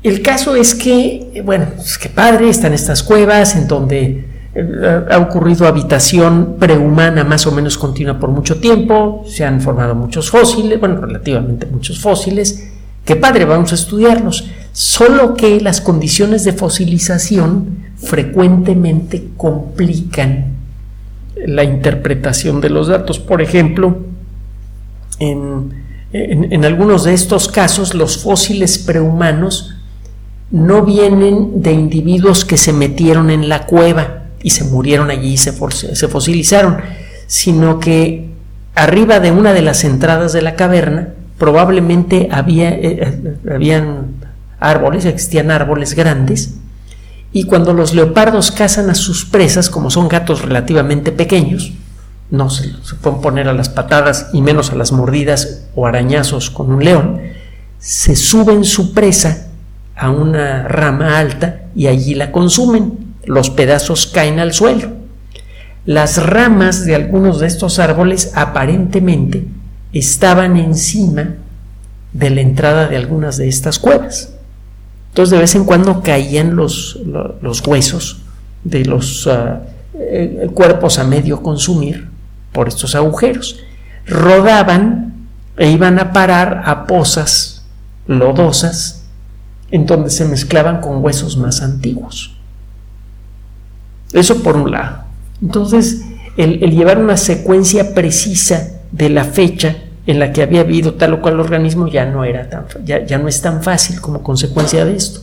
El 0.04 0.22
caso 0.22 0.58
es 0.58 0.76
que, 0.76 1.42
bueno, 1.46 1.68
es 1.80 1.98
que 1.98 2.10
padre, 2.10 2.50
están 2.50 2.74
estas 2.74 3.02
cuevas 3.02 3.56
en 3.56 3.66
donde 3.66 4.28
ha 5.10 5.18
ocurrido 5.18 5.68
habitación 5.68 6.56
prehumana 6.60 7.24
más 7.24 7.46
o 7.48 7.52
menos 7.52 7.78
continua 7.78 8.20
por 8.20 8.30
mucho 8.30 8.60
tiempo, 8.60 9.24
se 9.28 9.46
han 9.46 9.62
formado 9.62 9.96
muchos 9.96 10.30
fósiles, 10.30 10.80
bueno, 10.80 11.02
relativamente 11.02 11.66
muchos 11.66 12.00
fósiles, 12.00 12.72
qué 13.06 13.16
padre, 13.16 13.46
vamos 13.46 13.72
a 13.72 13.76
estudiarlos, 13.76 14.50
solo 14.72 15.36
que 15.36 15.60
las 15.62 15.82
condiciones 15.82 16.44
de 16.44 16.54
fosilización 16.54 17.90
frecuentemente 17.98 19.30
complican 19.38 20.54
la 21.46 21.64
interpretación 21.64 22.62
de 22.62 22.70
los 22.70 22.88
datos. 22.88 23.20
Por 23.20 23.42
ejemplo, 23.42 23.98
en, 25.20 25.84
en 26.12 26.66
algunos 26.66 27.04
de 27.04 27.14
estos 27.14 27.48
casos 27.48 27.94
los 27.94 28.18
fósiles 28.24 28.78
prehumanos 28.80 29.76
no 30.52 30.84
vienen 30.84 31.62
de 31.62 31.74
individuos 31.74 32.46
que 32.46 32.58
se 32.58 32.74
metieron 32.74 33.30
en 33.30 33.50
la 33.50 33.66
cueva, 33.66 34.24
y 34.42 34.52
se 34.52 34.64
murieron 34.64 35.10
allí 35.10 35.34
y 35.34 35.38
se, 35.38 35.52
se 35.52 36.08
fosilizaron, 36.08 36.78
sino 37.28 37.80
que 37.80 38.30
arriba 38.76 39.20
de 39.20 39.32
una 39.32 39.54
de 39.54 39.62
las 39.62 39.84
entradas 39.84 40.34
de 40.34 40.42
la 40.42 40.56
caverna 40.56 41.10
probablemente 41.38 42.30
había, 42.32 42.70
eh, 42.70 42.80
eh, 42.82 43.36
habían 43.54 44.16
árboles, 44.60 45.06
existían 45.06 45.52
árboles 45.52 45.94
grandes, 45.94 46.56
y 47.32 47.44
cuando 47.46 47.74
los 47.74 47.94
leopardos 47.94 48.52
cazan 48.52 48.90
a 48.90 48.96
sus 48.96 49.26
presas, 49.26 49.70
como 49.70 49.92
son 49.92 50.08
gatos 50.08 50.42
relativamente 50.42 51.12
pequeños, 51.12 51.74
no 52.32 52.50
se, 52.50 52.72
se, 52.84 52.96
pueden 52.96 53.22
poner 53.22 53.48
a 53.48 53.54
las 53.54 53.70
patadas 53.70 54.30
y 54.34 54.42
menos 54.42 54.72
a 54.72 54.76
las 54.76 54.92
mordidas 54.92 55.66
o 55.76 55.88
arañazos 55.88 56.50
con 56.50 56.72
un 56.72 56.84
león, 56.84 57.22
se 57.80 58.16
suben 58.16 58.64
su 58.64 58.94
presa 58.94 59.48
a 59.96 60.10
una 60.10 60.68
rama 60.68 61.18
alta 61.18 61.62
y 61.76 61.88
allí 61.88 62.16
la 62.16 62.32
consumen 62.32 63.09
los 63.26 63.50
pedazos 63.50 64.08
caen 64.08 64.40
al 64.40 64.54
suelo. 64.54 64.92
Las 65.86 66.24
ramas 66.24 66.86
de 66.86 66.96
algunos 66.96 67.40
de 67.40 67.48
estos 67.48 67.80
árboles 67.80 68.32
aparentemente 68.36 69.46
estaban 69.94 70.58
encima 70.58 71.36
de 72.14 72.30
la 72.30 72.42
entrada 72.42 72.88
de 72.88 72.98
algunas 72.98 73.38
de 73.38 73.48
estas 73.48 73.80
cuevas. 73.80 74.34
Entonces 75.10 75.32
de 75.32 75.40
vez 75.40 75.56
en 75.56 75.66
cuando 75.66 76.02
caían 76.02 76.56
los, 76.56 77.00
los 77.42 77.66
huesos 77.66 78.22
de 78.64 78.86
los, 78.86 79.28
ah, 79.28 79.62
eh, 79.96 80.50
cuerpos 80.54 80.98
a 81.00 81.04
medio 81.04 81.42
consumir 81.42 82.08
por 82.52 82.68
estos 82.68 82.96
agujeros. 82.96 83.60
Rodaban 84.06 85.28
e 85.58 85.70
iban 85.70 86.00
a 86.00 86.14
parar 86.14 86.64
a 86.66 86.88
pozas 86.88 87.66
lodosas 88.08 89.04
en 89.72 89.86
donde 89.86 90.10
se 90.10 90.26
mezclaban 90.26 90.80
con 90.80 91.04
huesos 91.04 91.38
más 91.38 91.62
antiguos. 91.62 92.39
Eso 94.14 94.42
por 94.42 94.56
un 94.56 94.72
lado. 94.72 95.04
Entonces, 95.42 96.02
el, 96.38 96.60
llevar 96.60 96.98
una 97.00 97.18
secuencia 97.18 97.94
precisa 97.94 98.72
de 98.92 99.10
la 99.10 99.24
fecha 99.24 99.76
en 100.08 100.20
la 100.20 100.34
que 100.34 100.42
había 100.42 100.62
habido 100.62 100.96
tal 100.96 101.14
o 101.14 101.22
cual 101.22 101.40
organismo 101.40 101.88
ya 101.88 102.06
no 102.06 102.24
era 102.24 102.50
tan 102.50 102.66
ya, 102.84 103.06
ya 103.06 103.18
no 103.20 103.28
es 103.28 103.42
tan 103.42 103.62
fácil 103.62 104.02
como 104.02 104.24
consecuencia 104.24 104.86
de 104.86 104.96
esto. 104.96 105.22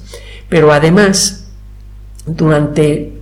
Pero 0.48 0.72
además, 0.72 1.48
durante 2.26 3.12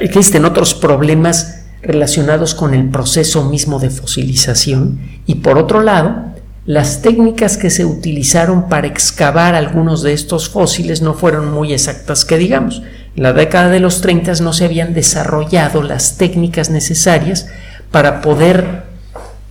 existen 0.00 0.44
otros 0.44 0.74
problemas 0.74 1.64
relacionados 1.82 2.54
con 2.54 2.74
el 2.74 2.88
proceso 2.90 3.48
mismo 3.48 3.78
de 3.78 3.90
fosilización 3.90 5.00
y 5.26 5.36
por 5.36 5.56
otro 5.56 5.82
lado, 5.82 6.30
las 6.66 7.02
técnicas 7.02 7.56
que 7.56 7.70
se 7.70 7.84
utilizaron 7.84 8.68
para 8.68 8.86
excavar 8.86 9.54
algunos 9.54 10.02
de 10.02 10.12
estos 10.12 10.48
fósiles 10.48 11.00
no 11.00 11.14
fueron 11.14 11.52
muy 11.52 11.72
exactas 11.72 12.24
que 12.24 12.36
digamos. 12.38 12.82
La 13.16 13.32
década 13.32 13.68
de 13.68 13.80
los 13.80 14.00
30 14.00 14.34
no 14.40 14.52
se 14.52 14.64
habían 14.64 14.94
desarrollado 14.94 15.82
las 15.82 16.16
técnicas 16.16 16.70
necesarias 16.70 17.48
para 17.90 18.20
poder 18.20 18.84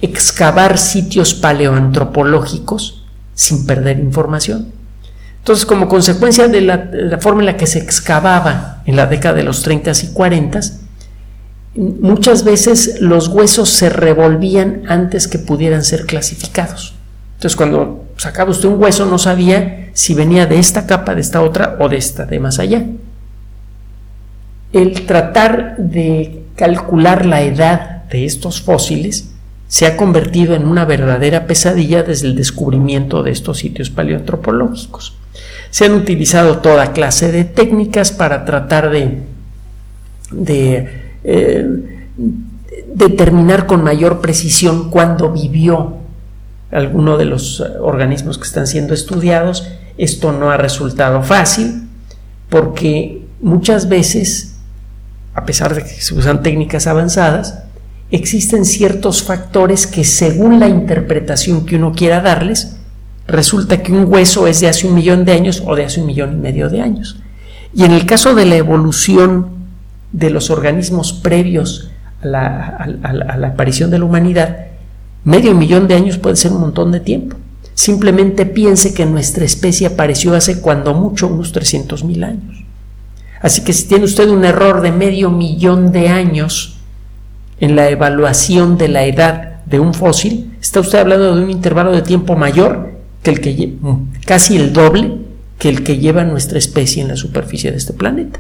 excavar 0.02 0.78
sitios 0.78 1.34
paleoantropológicos 1.34 3.06
sin 3.34 3.66
perder 3.66 4.00
información. 4.00 4.72
Entonces, 5.40 5.66
como 5.66 5.88
consecuencia 5.88 6.48
de 6.48 6.62
la, 6.62 7.18
forma 7.20 7.42
en 7.42 7.48
la 7.48 7.58
que 7.58 7.68
se 7.68 7.80
excavaba 7.80 8.82
en 8.86 8.96
la 8.96 9.08
década 9.08 9.36
de 9.36 9.44
los 9.44 9.62
30 9.62 9.92
y 10.04 10.14
40, 10.14 10.60
muchas 11.76 12.44
veces 12.44 13.02
los 13.02 13.28
huesos 13.28 13.70
se 13.70 13.90
revolvían 13.90 14.84
antes 14.88 15.28
que 15.28 15.40
pudieran 15.40 15.84
ser 15.84 16.06
clasificados. 16.06 16.96
Entonces, 17.36 17.56
cuando 17.56 18.06
sacaba 18.18 18.52
usted 18.52 18.70
un 18.70 18.82
hueso, 18.82 19.06
no 19.06 19.18
sabía 19.18 19.90
si 19.94 20.14
venía 20.14 20.46
de 20.46 20.60
esta 20.60 20.86
capa, 20.86 21.16
de 21.16 21.22
esta 21.22 21.42
otra 21.42 21.78
o 21.80 21.90
de 21.90 21.98
esta 21.98 22.26
de 22.26 22.40
más 22.40 22.60
allá 22.60 22.86
el 24.74 25.06
tratar 25.06 25.78
de 25.78 26.44
calcular 26.56 27.26
la 27.26 27.42
edad 27.42 28.04
de 28.06 28.26
estos 28.26 28.62
fósiles 28.62 29.32
se 29.68 29.86
ha 29.86 29.98
convertido 29.98 30.56
en 30.56 30.66
una 30.66 30.84
verdadera 30.84 31.46
pesadilla 31.46 32.04
desde 32.04 32.28
el 32.28 32.36
descubrimiento 32.36 33.22
de 33.22 33.32
estos 33.32 33.60
sitios 33.60 33.90
paleoantropológicos. 33.92 35.16
Se 35.70 35.86
han 35.86 35.94
utilizado 35.94 36.58
toda 36.58 36.92
clase 36.92 37.32
de 37.32 37.46
técnicas 37.46 38.12
para 38.12 38.46
tratar 38.46 38.90
de, 38.90 39.20
eh, 41.24 41.68
determinar 42.96 43.68
con 43.68 43.84
mayor 43.84 44.22
precisión 44.22 44.90
cuándo 44.90 45.32
vivió 45.32 45.98
alguno 46.72 47.18
de 47.18 47.26
los 47.26 47.62
organismos 47.62 48.40
que 48.40 48.46
están 48.46 48.66
siendo 48.66 48.96
estudiados. 48.96 49.68
Esto 50.00 50.32
no 50.32 50.50
ha 50.50 50.58
resultado 50.58 51.22
fácil 51.22 51.88
porque 52.50 53.22
muchas 53.42 53.88
veces 53.88 54.59
a 55.40 55.46
pesar 55.46 55.74
de 55.74 55.84
que 55.84 56.02
se 56.02 56.14
usan 56.14 56.44
técnicas 56.44 56.86
avanzadas, 56.86 57.64
existen 58.12 58.66
ciertos 58.66 59.24
factores 59.24 59.88
que 59.88 60.04
según 60.04 60.60
la 60.60 60.68
interpretación 60.68 61.66
que 61.66 61.78
uno 61.78 61.94
quiera 61.94 62.22
darles, 62.22 62.76
resulta 63.26 63.82
que 63.82 63.94
un 63.94 64.12
hueso 64.12 64.48
es 64.48 64.60
de 64.60 64.68
hace 64.68 64.86
un 64.86 64.96
millón 64.96 65.24
de 65.24 65.32
años 65.32 65.64
o 65.66 65.76
de 65.76 65.86
hace 65.86 66.02
un 66.02 66.08
millón 66.08 66.34
y 66.34 66.36
medio 66.36 66.70
de 66.70 66.82
años. 66.82 67.22
Y 67.74 67.86
en 67.86 67.92
el 67.92 68.06
caso 68.06 68.36
de 68.36 68.46
la 68.46 68.58
evolución 68.58 69.48
de 70.12 70.30
los 70.30 70.50
organismos 70.50 71.14
previos 71.14 71.92
a 72.22 72.26
la, 72.26 73.48
aparición 73.48 73.92
de 73.92 74.00
la 74.00 74.06
humanidad, 74.06 74.66
medio 75.24 75.56
millón 75.56 75.88
de 75.88 75.96
años 75.96 76.18
puede 76.18 76.36
ser 76.36 76.52
un 76.52 76.60
montón 76.60 76.92
de 76.92 77.00
tiempo. 77.00 77.38
Simplemente 77.76 78.46
piense 78.46 78.94
que 78.94 79.06
nuestra 79.06 79.46
especie 79.46 79.88
apareció 79.88 80.36
hace 80.36 80.60
cuando 80.60 80.94
mucho 80.94 81.28
unos 81.28 81.54
300 81.54 82.04
mil 82.04 82.26
años. 82.26 82.66
Así 83.42 83.64
que 83.64 83.74
si 83.74 83.88
tiene 83.88 84.06
usted 84.06 84.30
un 84.30 84.44
error 84.44 84.82
de 84.82 84.92
medio 84.92 85.30
millón 85.30 85.92
de 85.92 86.10
años 86.10 86.78
en 87.60 87.76
la 87.76 87.90
evaluación 87.90 88.78
de 88.78 88.90
la 88.90 89.06
edad 89.06 89.64
de 89.66 89.80
un 89.80 89.94
fósil, 89.94 90.52
está 90.62 90.80
usted 90.80 91.00
hablando 91.00 91.36
de 91.36 91.44
un 91.44 91.50
intervalo 91.50 91.92
de 91.92 92.02
tiempo 92.02 92.36
mayor 92.36 93.00
que 93.24 93.32
el 93.32 93.42
que 93.42 93.76
casi 94.26 94.58
el 94.58 94.74
doble 94.74 95.18
que 95.58 95.70
el 95.70 95.84
que 95.84 95.98
lleva 95.98 96.24
nuestra 96.24 96.58
especie 96.58 97.02
en 97.02 97.10
la 97.10 97.18
superficie 97.18 97.72
de 97.72 97.78
este 97.78 97.94
planeta. 97.94 98.40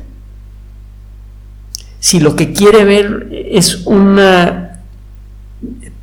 Si 1.99 2.21
lo 2.21 2.35
que 2.37 2.53
quiere 2.53 2.85
ver 2.85 3.27
es 3.31 3.85
una 3.85 4.79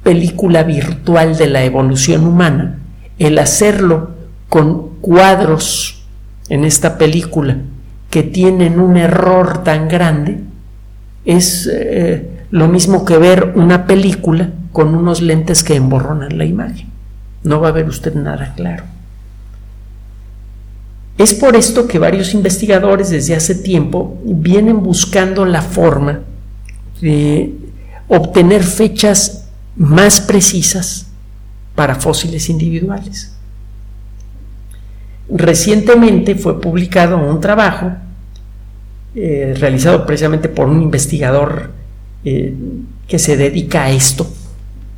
película 0.03 0.63
virtual 0.63 1.39
de 1.39 1.49
la 1.49 1.65
evolución 1.65 2.27
humana, 2.27 2.81
el 3.19 3.39
hacerlo 3.39 4.11
con 4.51 4.91
cuadros 5.01 6.05
en 6.51 6.65
esta 6.65 6.99
película 6.99 7.59
que 8.17 8.23
tienen 8.23 8.81
un 8.81 8.97
error 8.97 9.63
tan 9.63 9.89
grande 9.89 10.39
es 11.27 11.69
eh, 11.71 12.47
lo 12.51 12.67
mismo 12.67 13.05
que 13.05 13.19
ver 13.19 13.53
una 13.57 13.87
película 13.87 14.53
con 14.73 14.95
unos 14.95 15.21
lentes 15.21 15.63
que 15.63 15.75
emborronan 15.75 16.39
la 16.39 16.47
imagen. 16.47 16.89
No 17.43 17.61
va 17.61 17.69
a 17.69 17.73
ver 17.73 17.87
usted 17.87 18.15
nada 18.15 18.55
claro. 18.57 18.85
Es 21.19 21.35
por 21.35 21.57
esto 21.57 21.87
que 21.87 21.99
varios 21.99 22.33
investigadores 22.33 23.11
desde 23.11 23.35
hace 23.35 23.55
tiempo 23.55 24.19
vienen 24.25 24.83
buscando 24.83 25.45
la 25.45 25.61
forma 25.61 26.21
de 27.03 27.53
obtener 28.09 28.63
fechas 28.65 29.51
más 29.77 30.23
precisas 30.23 31.09
para 31.75 31.97
fósiles 31.97 32.49
individuales. 32.49 33.37
Recientemente 35.29 36.35
fue 36.35 36.59
publicado 36.63 37.19
un 37.19 37.43
trabajo 37.43 37.93
eh, 39.17 39.55
realizado 39.59 40.07
precisamente 40.07 40.49
por 40.49 40.69
un 40.69 40.83
investigador 40.83 41.71
eh, 42.25 42.55
que 43.09 43.19
se 43.19 43.37
dedica 43.37 43.85
a 43.85 43.91
esto. 43.91 44.31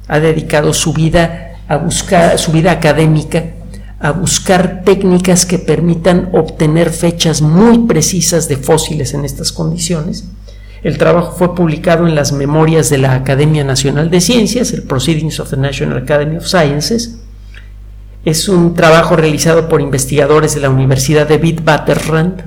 Ha 0.08 0.20
dedicado 0.20 0.74
su 0.74 0.92
vida 0.92 1.52
a 1.68 1.76
buscar, 1.76 2.38
su 2.38 2.52
vida 2.52 2.72
académica, 2.72 3.44
a 4.00 4.10
buscar 4.10 4.82
técnicas 4.84 5.46
que 5.46 5.58
permitan 5.58 6.30
obtener 6.32 6.90
fechas 6.90 7.42
muy 7.42 7.86
precisas 7.86 8.48
de 8.48 8.56
fósiles 8.56 9.14
en 9.14 9.24
estas 9.24 9.52
condiciones. 9.52 10.28
El 10.82 10.98
trabajo 10.98 11.36
fue 11.36 11.54
publicado 11.54 12.06
en 12.06 12.14
las 12.14 12.32
memorias 12.32 12.90
de 12.90 12.98
la 12.98 13.14
Academia 13.14 13.64
Nacional 13.64 14.10
de 14.10 14.20
Ciencias, 14.20 14.72
el 14.72 14.82
Proceedings 14.82 15.40
of 15.40 15.50
the 15.50 15.56
National 15.56 15.98
Academy 15.98 16.36
of 16.36 16.46
Sciences, 16.46 17.18
es 18.24 18.48
un 18.48 18.74
trabajo 18.74 19.16
realizado 19.16 19.68
por 19.68 19.80
investigadores 19.80 20.54
de 20.54 20.60
la 20.60 20.70
Universidad 20.70 21.26
de 21.26 21.36
Witwatersrand, 21.36 22.44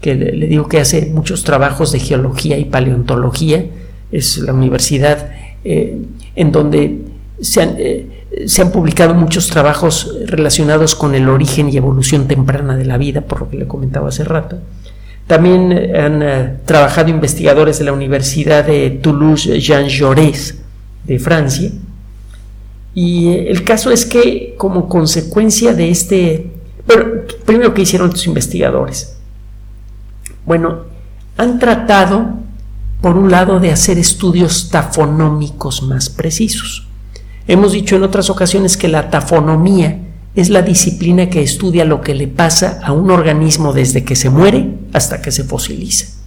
que 0.00 0.14
le, 0.14 0.46
digo 0.46 0.68
que 0.68 0.80
hace 0.80 1.06
muchos 1.06 1.44
trabajos 1.44 1.92
de 1.92 2.00
geología 2.00 2.58
y 2.58 2.64
paleontología. 2.64 3.66
Es 4.10 4.38
la 4.38 4.52
universidad 4.52 5.30
eh, 5.64 5.98
en 6.34 6.52
donde 6.52 6.98
se 7.40 7.62
han, 7.62 7.74
eh, 7.78 8.24
se 8.46 8.62
han, 8.62 8.72
publicado 8.72 9.14
muchos 9.14 9.48
trabajos 9.48 10.16
relacionados 10.26 10.94
con 10.94 11.14
el 11.14 11.28
origen 11.28 11.68
y 11.68 11.76
evolución 11.76 12.26
temprana 12.26 12.76
de 12.76 12.84
la 12.84 12.98
vida, 12.98 13.20
por 13.20 13.40
lo 13.40 13.50
que 13.50 13.58
le 13.58 13.66
comentaba 13.66 14.08
hace 14.08 14.24
rato. 14.24 14.58
También 15.26 15.94
han 15.94 16.22
eh, 16.22 16.56
trabajado 16.64 17.08
investigadores 17.08 17.78
de 17.78 17.84
la 17.84 17.92
Universidad 17.92 18.64
de 18.64 18.90
Toulouse-Jean 18.90 19.88
Jaurès 19.88 20.56
de 21.04 21.18
Francia, 21.18 21.70
y 22.94 23.28
el 23.28 23.64
caso 23.64 23.90
es 23.92 24.04
que 24.04 24.54
como 24.56 24.88
consecuencia 24.88 25.74
de 25.74 25.90
este... 25.90 26.50
Bueno, 26.86 27.22
primero 27.46 27.72
que 27.72 27.82
hicieron 27.82 28.10
los 28.10 28.26
investigadores. 28.26 29.19
Bueno, 30.46 30.80
han 31.36 31.58
tratado, 31.58 32.34
por 33.00 33.16
un 33.16 33.30
lado, 33.30 33.60
de 33.60 33.72
hacer 33.72 33.98
estudios 33.98 34.70
tafonómicos 34.70 35.82
más 35.82 36.08
precisos. 36.10 36.86
Hemos 37.46 37.72
dicho 37.72 37.96
en 37.96 38.02
otras 38.02 38.30
ocasiones 38.30 38.76
que 38.76 38.88
la 38.88 39.10
tafonomía 39.10 39.98
es 40.34 40.50
la 40.50 40.62
disciplina 40.62 41.28
que 41.28 41.42
estudia 41.42 41.84
lo 41.84 42.00
que 42.00 42.14
le 42.14 42.28
pasa 42.28 42.80
a 42.82 42.92
un 42.92 43.10
organismo 43.10 43.72
desde 43.72 44.04
que 44.04 44.16
se 44.16 44.30
muere 44.30 44.78
hasta 44.92 45.20
que 45.20 45.32
se 45.32 45.44
fosiliza. 45.44 46.20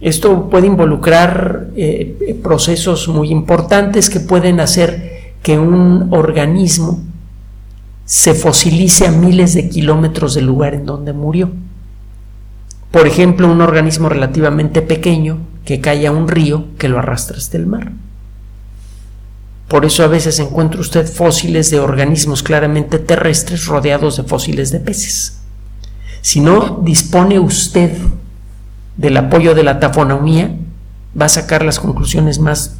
Esto 0.00 0.50
puede 0.50 0.66
involucrar 0.66 1.68
eh, 1.74 2.38
procesos 2.42 3.08
muy 3.08 3.30
importantes 3.30 4.10
que 4.10 4.20
pueden 4.20 4.60
hacer 4.60 5.34
que 5.42 5.58
un 5.58 6.12
organismo 6.12 7.00
se 8.06 8.34
fosilice 8.34 9.06
a 9.06 9.10
miles 9.10 9.52
de 9.52 9.68
kilómetros 9.68 10.34
del 10.34 10.46
lugar 10.46 10.74
en 10.74 10.86
donde 10.86 11.12
murió. 11.12 11.50
Por 12.92 13.06
ejemplo, 13.06 13.50
un 13.50 13.60
organismo 13.60 14.08
relativamente 14.08 14.80
pequeño 14.80 15.40
que 15.64 15.80
cae 15.80 16.06
a 16.06 16.12
un 16.12 16.28
río 16.28 16.66
que 16.78 16.88
lo 16.88 16.98
arrastra 16.98 17.36
hasta 17.36 17.58
el 17.58 17.66
mar. 17.66 17.92
Por 19.68 19.84
eso 19.84 20.04
a 20.04 20.06
veces 20.06 20.38
encuentra 20.38 20.80
usted 20.80 21.12
fósiles 21.12 21.70
de 21.72 21.80
organismos 21.80 22.44
claramente 22.44 23.00
terrestres 23.00 23.66
rodeados 23.66 24.16
de 24.16 24.22
fósiles 24.22 24.70
de 24.70 24.78
peces. 24.78 25.40
Si 26.20 26.40
no 26.40 26.80
dispone 26.84 27.40
usted 27.40 27.90
del 28.96 29.16
apoyo 29.16 29.56
de 29.56 29.64
la 29.64 29.80
tafonomía, 29.80 30.56
va 31.20 31.26
a 31.26 31.28
sacar 31.28 31.64
las 31.64 31.80
conclusiones 31.80 32.38
más 32.38 32.76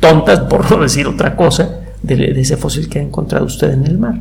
tontas, 0.00 0.40
por 0.40 0.68
no 0.68 0.82
decir 0.82 1.06
otra 1.06 1.36
cosa, 1.36 1.80
de, 2.02 2.40
ese 2.40 2.56
fósil 2.56 2.88
que 2.88 2.98
ha 2.98 3.02
encontrado 3.02 3.44
usted 3.46 3.72
en 3.72 3.86
el 3.86 3.98
mar. 3.98 4.20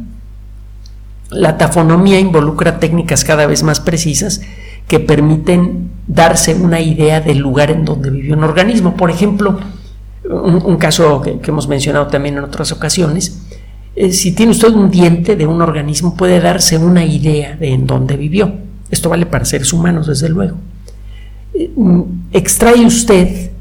La 1.30 1.58
tafonomía 1.58 2.20
involucra 2.20 2.80
técnicas 2.80 3.24
cada 3.24 3.46
vez 3.48 3.64
más 3.64 3.80
precisas 3.80 4.42
que 4.88 5.00
permiten 5.00 5.92
darse 6.08 6.56
una 6.56 6.80
idea 6.80 7.20
del 7.20 7.40
lugar 7.40 7.72
en 7.72 7.84
donde 7.84 8.10
vivió 8.10 8.36
un 8.36 8.44
organismo. 8.44 8.96
Por 8.96 9.12
ejemplo, 9.12 9.60
un, 10.30 10.78
caso 10.78 11.22
que, 11.22 11.40
hemos 11.46 11.68
mencionado 11.68 12.08
también 12.08 12.38
en 12.38 12.44
otras 12.46 12.72
ocasiones, 12.72 13.42
eh, 13.96 14.12
si 14.12 14.32
tiene 14.34 14.52
usted 14.52 14.70
un 14.70 14.90
diente 14.90 15.36
de 15.36 15.46
un 15.48 15.62
organismo 15.62 16.16
puede 16.16 16.40
darse 16.40 16.78
una 16.78 17.04
idea 17.04 17.56
de 17.58 17.74
en 17.74 17.86
dónde 17.88 18.16
vivió. 18.16 18.54
Esto 18.90 19.10
vale 19.10 19.26
para 19.26 19.44
seres 19.44 19.74
humanos, 19.74 20.08
desde 20.08 20.30
luego. 20.30 20.56
Eh, 21.54 21.72
mm, 21.76 22.02
extrae 22.32 22.86
usted 22.86 23.52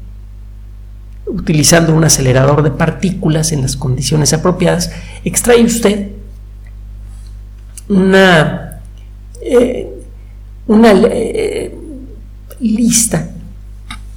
utilizando 1.27 1.93
un 1.93 2.03
acelerador 2.03 2.63
de 2.63 2.71
partículas 2.71 3.51
en 3.51 3.61
las 3.61 3.75
condiciones 3.75 4.33
apropiadas, 4.33 4.91
extrae 5.23 5.63
usted 5.63 6.09
una, 7.89 8.81
eh, 9.41 9.87
una 10.67 10.91
eh, 10.91 11.75
lista 12.59 13.31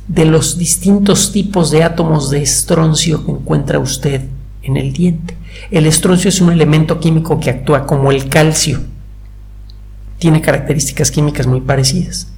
de 0.08 0.24
los 0.24 0.58
distintos 0.58 1.30
tipos 1.32 1.70
de 1.70 1.84
átomos 1.84 2.30
de 2.30 2.42
estroncio 2.42 3.24
que 3.24 3.32
encuentra 3.32 3.78
usted 3.78 4.22
en 4.62 4.76
el 4.76 4.92
diente. 4.92 5.36
El 5.70 5.86
estroncio 5.86 6.28
es 6.28 6.40
un 6.40 6.50
elemento 6.50 6.98
químico 6.98 7.38
que 7.38 7.50
actúa 7.50 7.86
como 7.86 8.10
el 8.10 8.28
calcio. 8.28 8.80
Tiene 10.18 10.40
características 10.40 11.10
químicas 11.10 11.46
muy 11.46 11.60
parecidas. 11.60 12.28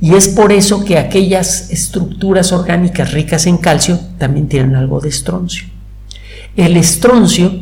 Y 0.00 0.14
es 0.14 0.28
por 0.28 0.52
eso 0.52 0.84
que 0.84 0.98
aquellas 0.98 1.70
estructuras 1.70 2.52
orgánicas 2.52 3.12
ricas 3.12 3.46
en 3.46 3.58
calcio 3.58 3.98
también 4.16 4.48
tienen 4.48 4.76
algo 4.76 5.00
de 5.00 5.08
estroncio. 5.08 5.66
El 6.56 6.76
estroncio, 6.76 7.52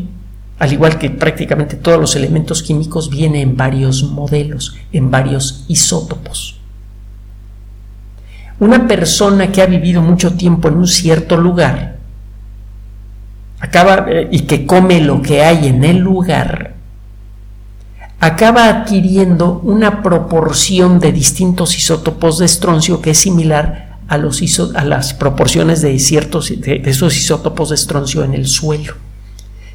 al 0.59 0.73
igual 0.73 0.99
que 0.99 1.11
prácticamente 1.11 1.77
todos 1.77 1.99
los 1.99 2.15
elementos 2.15 2.63
químicos, 2.63 3.09
viene 3.09 3.41
en 3.41 3.57
varios 3.57 4.03
modelos, 4.03 4.77
en 4.93 5.11
varios 5.11 5.65
isótopos. 5.69 6.61
Una 8.59 8.87
persona 8.87 9.51
que 9.53 9.63
ha 9.63 9.67
vivido 9.67 10.03
mucho 10.03 10.35
tiempo 10.35 10.69
en 10.69 10.77
un 10.77 10.87
cierto 10.87 11.37
lugar 11.37 11.97
acaba 13.61 14.07
eh, 14.09 14.29
y 14.31 14.41
que 14.41 14.67
come 14.67 15.01
lo 15.01 15.21
que 15.23 15.43
hay 15.43 15.67
en 15.69 15.85
el 15.85 15.99
lugar 15.99 16.76
acaba 18.21 18.69
adquiriendo 18.69 19.61
una 19.63 20.03
proporción 20.03 20.99
de 20.99 21.13
distintos 21.13 21.77
isótopos 21.77 22.39
de 22.39 22.47
estroncio 22.47 23.01
que 23.01 23.11
es 23.11 23.19
similar 23.19 23.99
a, 24.09 24.17
los 24.19 24.43
a 24.75 24.85
las 24.85 25.15
proporciones 25.15 25.83
de, 25.83 25.99
ciertos, 25.99 26.49
de 26.49 26.83
esos 26.85 27.17
isótopos 27.17 27.71
de 27.71 27.75
estroncio 27.75 28.25
en 28.25 28.35
el 28.35 28.47
suelo. 28.47 28.95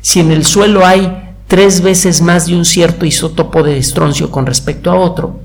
Si 0.02 0.20
en 0.20 0.32
el 0.32 0.46
suelo 0.46 0.86
hay 0.86 1.36
tres 1.48 1.82
veces 1.82 2.22
más 2.22 2.48
de 2.48 2.56
un 2.56 2.66
cierto 2.66 3.06
isótopo 3.06 3.62
de 3.62 3.78
estroncio 3.78 4.32
con 4.32 4.46
respecto 4.46 4.90
a 4.90 4.96
otro, 4.96 5.40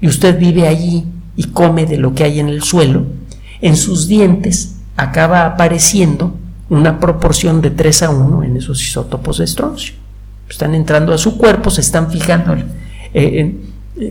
y 0.00 0.08
usted 0.08 0.38
vive 0.38 0.68
allí 0.68 1.06
y 1.36 1.44
come 1.44 1.86
de 1.86 1.96
lo 1.96 2.14
que 2.14 2.24
hay 2.24 2.40
en 2.40 2.48
el 2.48 2.62
suelo, 2.62 3.06
en 3.62 3.76
sus 3.76 4.06
dientes 4.06 4.76
acaba 4.96 5.46
apareciendo 5.46 6.34
una 6.68 7.00
proporción 7.00 7.62
de 7.62 7.70
3 7.70 8.02
a 8.02 8.10
1 8.10 8.44
en 8.44 8.56
esos 8.56 8.82
isótopos 8.82 9.38
de 9.38 9.44
estroncio 9.44 10.03
están 10.48 10.74
entrando 10.74 11.12
a 11.12 11.18
su 11.18 11.38
cuerpo, 11.38 11.70
se 11.70 11.80
están 11.80 12.10
fijando 12.10 12.56
eh, 13.14 13.54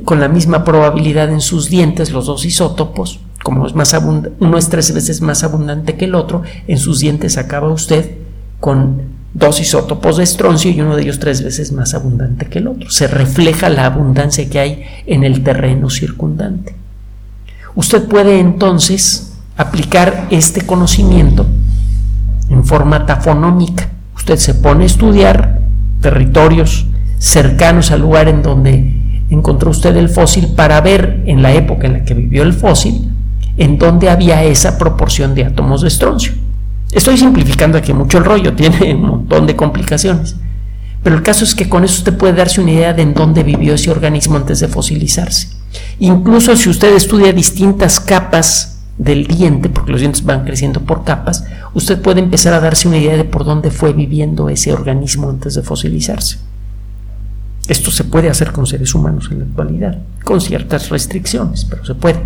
con 0.06 0.19
la 0.19 0.28
misma 0.28 0.63
probabilidad 0.63 1.30
en 1.30 1.41
sus 1.41 1.69
dientes 1.69 2.12
los 2.12 2.26
dos 2.26 2.46
isótopos, 2.46 3.19
como 3.43 3.67
más 3.69 3.93
uno 4.39 4.58
es 4.58 4.69
tres 4.69 4.93
veces 4.93 5.22
más 5.22 5.43
abundante 5.43 5.96
que 5.96 6.06
el 6.06 6.15
otro, 6.15 6.43
en 6.67 6.78
sus 6.78 7.00
dientes 7.00 7.38
acaba 7.38 7.69
usted 7.69 8.12
con 8.60 9.13
dos 9.34 9.60
isótopos 9.60 10.17
de 10.17 10.24
estroncio 10.24 10.72
y 10.72 10.80
uno 10.80 10.96
de 10.96 11.02
ellos 11.02 11.19
tres 11.19 11.43
veces 11.43 11.72
más 11.72 11.93
abundante 11.93 12.46
que 12.46 12.60
el 12.60 12.67
otro. 12.67 12.89
Se 12.89 13.08
refleja 13.08 13.67
la 13.69 13.86
abundancia 13.86 14.50
que 14.50 14.60
hay 14.60 14.84
en 15.06 15.24
el 15.24 15.43
terreno 15.43 15.89
circundante. 15.89 16.76
Usted 17.76 18.08
puede 18.08 18.39
entonces 18.39 19.34
aplicar 19.58 20.28
este 20.30 20.62
conocimiento 20.62 21.46
en 22.50 22.63
forma 22.63 23.06
tafonómica. 23.06 23.89
Usted 24.15 24.38
se 24.38 24.54
pone 24.54 24.84
a 24.84 24.88
estudiar 24.88 25.62
territorios 26.04 26.86
cercanos 27.18 27.89
al 27.89 28.02
lugar 28.02 28.28
en 28.28 28.44
donde 28.44 28.94
encontró 29.32 29.72
usted 29.72 29.96
el 29.98 30.10
fósil 30.10 30.50
para 30.56 30.80
ver 30.82 31.24
en 31.26 31.42
la 31.42 31.54
época 31.54 31.88
en 31.88 31.94
la 31.94 32.06
que 32.06 32.13
vivió 32.13 32.44
el 32.44 32.54
fósil 32.54 33.10
en 33.58 33.80
dónde 33.80 34.10
había 34.10 34.44
esa 34.44 34.78
proporción 34.78 35.34
de 35.34 35.46
átomos 35.46 35.82
de 35.82 35.88
estroncio. 35.88 36.34
Estoy 36.92 37.18
simplificando 37.18 37.78
aquí 37.78 37.94
mucho 37.94 38.20
el 38.20 38.26
rollo, 38.26 38.54
tiene 38.56 38.94
un 38.94 39.02
montón 39.02 39.48
de 39.48 39.56
complicaciones. 39.56 40.36
Pero 41.02 41.16
el 41.18 41.24
caso 41.24 41.44
es 41.44 41.56
que 41.56 41.68
con 41.68 41.84
eso 41.84 41.98
usted 41.98 42.16
puede 42.16 42.34
darse 42.34 42.62
una 42.62 42.72
idea 42.72 42.94
de 42.94 43.02
en 43.02 43.13
dónde 43.13 43.44
vivió 43.44 43.74
ese 43.74 43.92
organismo 43.92 44.38
antes 44.38 44.60
de 44.60 44.68
fosilizarse. 44.68 45.50
Incluso 46.00 46.56
si 46.56 46.70
usted 46.70 46.96
estudia 46.96 47.34
distintas 47.34 48.00
capas 48.00 48.73
del 49.04 49.28
diente, 49.28 49.70
porque 49.70 49.92
los 49.92 50.02
dientes 50.02 50.24
van 50.24 50.46
creciendo 50.46 50.82
por 50.82 51.04
capas, 51.04 51.46
usted 51.74 52.02
puede 52.02 52.20
empezar 52.20 52.54
a 52.54 52.60
darse 52.60 52.88
una 52.88 52.98
idea 52.98 53.18
de 53.18 53.24
por 53.24 53.46
dónde 53.46 53.72
fue 53.72 53.94
viviendo 53.94 54.50
ese 54.50 54.74
organismo 54.74 55.30
antes 55.30 55.56
de 55.56 55.62
fosilizarse. 55.62 56.38
Esto 57.68 57.92
se 57.92 58.04
puede 58.04 58.30
hacer 58.30 58.52
con 58.52 58.66
seres 58.66 58.94
humanos 58.94 59.30
en 59.32 59.39
la 59.39 59.46
actualidad, 59.46 60.00
con 60.24 60.42
ciertas 60.42 60.89
restricciones, 60.89 61.66
pero 61.66 61.86
se 61.86 61.96
puede. 61.96 62.20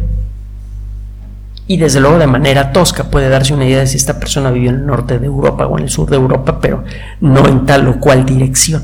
Y 1.68 1.78
desde 1.78 2.00
luego 2.00 2.18
de 2.18 2.28
manera 2.28 2.72
tosca 2.72 3.06
puede 3.06 3.30
darse 3.30 3.54
una 3.54 3.66
idea 3.66 3.80
de 3.80 3.88
si 3.88 3.98
esta 3.98 4.20
persona 4.20 4.52
vivió 4.52 4.70
en 4.70 4.78
el 4.78 4.86
norte 4.86 5.20
de 5.20 5.26
Europa 5.26 5.68
o 5.68 5.78
en 5.78 5.84
el 5.84 5.90
sur 5.90 6.10
de 6.10 6.16
Europa, 6.16 6.60
pero 6.62 6.84
no 7.20 7.48
en 7.48 7.66
tal 7.66 7.88
o 7.88 8.00
cual 8.00 8.26
dirección. 8.26 8.84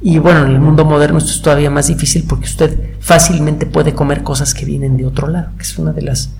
Y 0.00 0.18
bueno, 0.18 0.44
en 0.46 0.52
el 0.52 0.60
mundo 0.60 0.84
moderno 0.84 1.18
esto 1.18 1.30
es 1.30 1.42
todavía 1.42 1.70
más 1.70 1.88
difícil 1.88 2.24
porque 2.28 2.46
usted 2.46 2.94
fácilmente 3.00 3.66
puede 3.66 3.94
comer 3.94 4.22
cosas 4.22 4.54
que 4.54 4.64
vienen 4.64 4.96
de 4.96 5.06
otro 5.06 5.28
lado, 5.28 5.50
que 5.56 5.62
es 5.62 5.78
una 5.78 5.92
de 5.92 6.02
las 6.02 6.30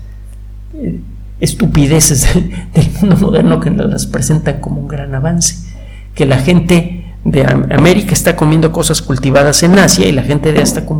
estupideces 1.39 2.33
del, 2.73 2.91
mundo 3.01 3.17
moderno 3.17 3.59
que 3.59 3.69
nos 3.69 3.89
las 3.89 4.05
presentan 4.05 4.59
como 4.59 4.81
un 4.81 4.87
gran 4.87 5.13
avance. 5.13 5.67
Que 6.15 6.25
la 6.25 6.39
gente 6.39 7.05
de 7.23 7.45
América 7.45 8.13
está 8.13 8.35
comiendo 8.35 8.71
cosas 8.71 9.01
cultivadas 9.01 9.61
en 9.63 9.77
Asia 9.77 10.07
y 10.07 10.11
la 10.11 10.23
gente 10.23 10.51
de 10.51 10.61
Asia 10.61 10.79
está 10.79 10.93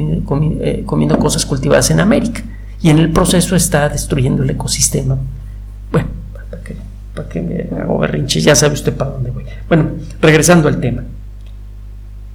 eh, 0.62 0.84
comiendo, 0.86 1.20
cosas 1.20 1.46
cultivadas 1.46 1.90
en 1.92 2.00
América. 2.00 2.44
Y 2.82 2.90
en 2.90 3.00
el 3.00 3.12
proceso 3.12 3.56
está 3.56 3.90
destruyendo 3.90 4.44
el 4.44 4.50
ecosistema. 4.52 5.18
Bueno, 5.92 6.10
para 6.34 6.64
que, 6.64 6.76
para 7.16 7.42
me 7.42 7.82
hago 7.82 7.98
berrinche, 7.98 8.40
ya 8.40 8.56
sabe 8.56 8.76
usted 8.76 8.94
para 8.94 9.12
dónde 9.12 9.32
voy. 9.32 9.46
Bueno, 9.68 9.90
regresando 10.22 10.68
al 10.68 10.80
tema. 10.80 11.04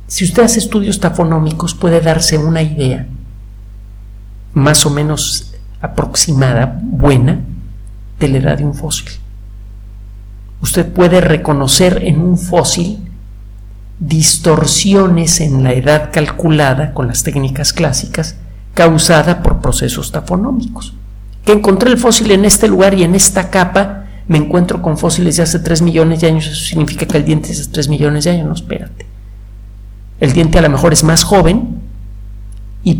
Si 0.09 0.25
usted 0.25 0.43
hace 0.43 0.59
estudios 0.59 0.99
tafonómicos 0.99 1.75
puede 1.75 2.01
darse 2.01 2.37
una 2.37 2.61
idea 2.61 3.07
más 4.53 4.85
o 4.85 4.91
menos 4.91 5.52
aproximada, 5.83 6.81
buena, 6.83 7.41
de 8.19 8.29
la 8.29 8.39
edad 8.39 8.59
de 8.59 8.65
un 8.65 8.75
fósil. 8.75 9.11
Usted 10.63 10.91
puede 10.91 11.21
reconocer 11.21 12.03
en 12.05 12.21
un 12.21 12.39
fósil 12.39 12.99
distorsiones 13.99 15.41
en 15.41 15.63
la 15.65 15.73
edad 15.73 16.11
calculada 16.13 16.95
con 16.95 17.09
las 17.09 17.23
técnicas 17.23 17.73
clásicas 17.73 18.37
causada 18.75 19.43
por 19.43 19.61
procesos 19.61 20.13
tafonómicos. 20.13 20.95
Que 21.45 21.53
encontré 21.53 21.91
el 21.91 21.99
fósil 21.99 22.31
en 22.31 22.45
este 22.45 22.69
lugar 22.69 22.95
y 22.95 23.03
en 23.03 23.15
esta 23.15 23.51
capa 23.51 24.07
me 24.29 24.39
encuentro 24.39 24.81
con 24.81 24.97
fósiles 24.97 25.37
de 25.37 25.43
hace 25.43 25.59
3 25.59 25.83
millones 25.83 26.21
de 26.21 26.29
años, 26.29 26.47
eso 26.47 26.65
significa 26.65 27.07
que 27.07 27.17
el 27.17 27.25
diente 27.25 27.51
es 27.51 27.67
de 27.67 27.73
3 27.73 27.89
millones 27.89 28.25
de 28.25 28.31
años, 28.31 28.47
no, 28.47 28.55
espérate. 28.55 29.07
El 30.21 30.33
diente 30.33 30.59
a 30.59 30.63
lo 30.63 30.71
mejor 30.71 30.93
es 30.93 31.03
más 31.03 31.25
joven 31.25 31.81
y 32.85 32.95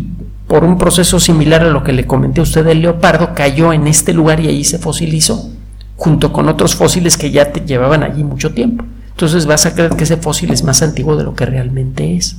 por 0.47 0.63
un 0.63 0.77
proceso 0.77 1.19
similar 1.19 1.63
a 1.63 1.69
lo 1.69 1.83
que 1.83 1.93
le 1.93 2.05
comenté 2.05 2.41
a 2.41 2.43
usted 2.43 2.65
del 2.65 2.81
leopardo, 2.81 3.33
cayó 3.33 3.73
en 3.73 3.87
este 3.87 4.13
lugar 4.13 4.39
y 4.39 4.47
allí 4.47 4.63
se 4.63 4.79
fosilizó, 4.79 5.49
junto 5.95 6.33
con 6.33 6.49
otros 6.49 6.75
fósiles 6.75 7.17
que 7.17 7.31
ya 7.31 7.51
te 7.51 7.61
llevaban 7.61 8.03
allí 8.03 8.23
mucho 8.23 8.53
tiempo. 8.53 8.85
Entonces 9.11 9.45
vas 9.45 9.65
a 9.65 9.73
creer 9.73 9.95
que 9.95 10.03
ese 10.03 10.17
fósil 10.17 10.51
es 10.51 10.63
más 10.63 10.81
antiguo 10.81 11.15
de 11.15 11.23
lo 11.23 11.35
que 11.35 11.45
realmente 11.45 12.15
es. 12.15 12.37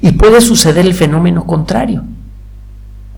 Y 0.00 0.12
puede 0.12 0.40
suceder 0.40 0.84
el 0.84 0.94
fenómeno 0.94 1.46
contrario. 1.46 2.04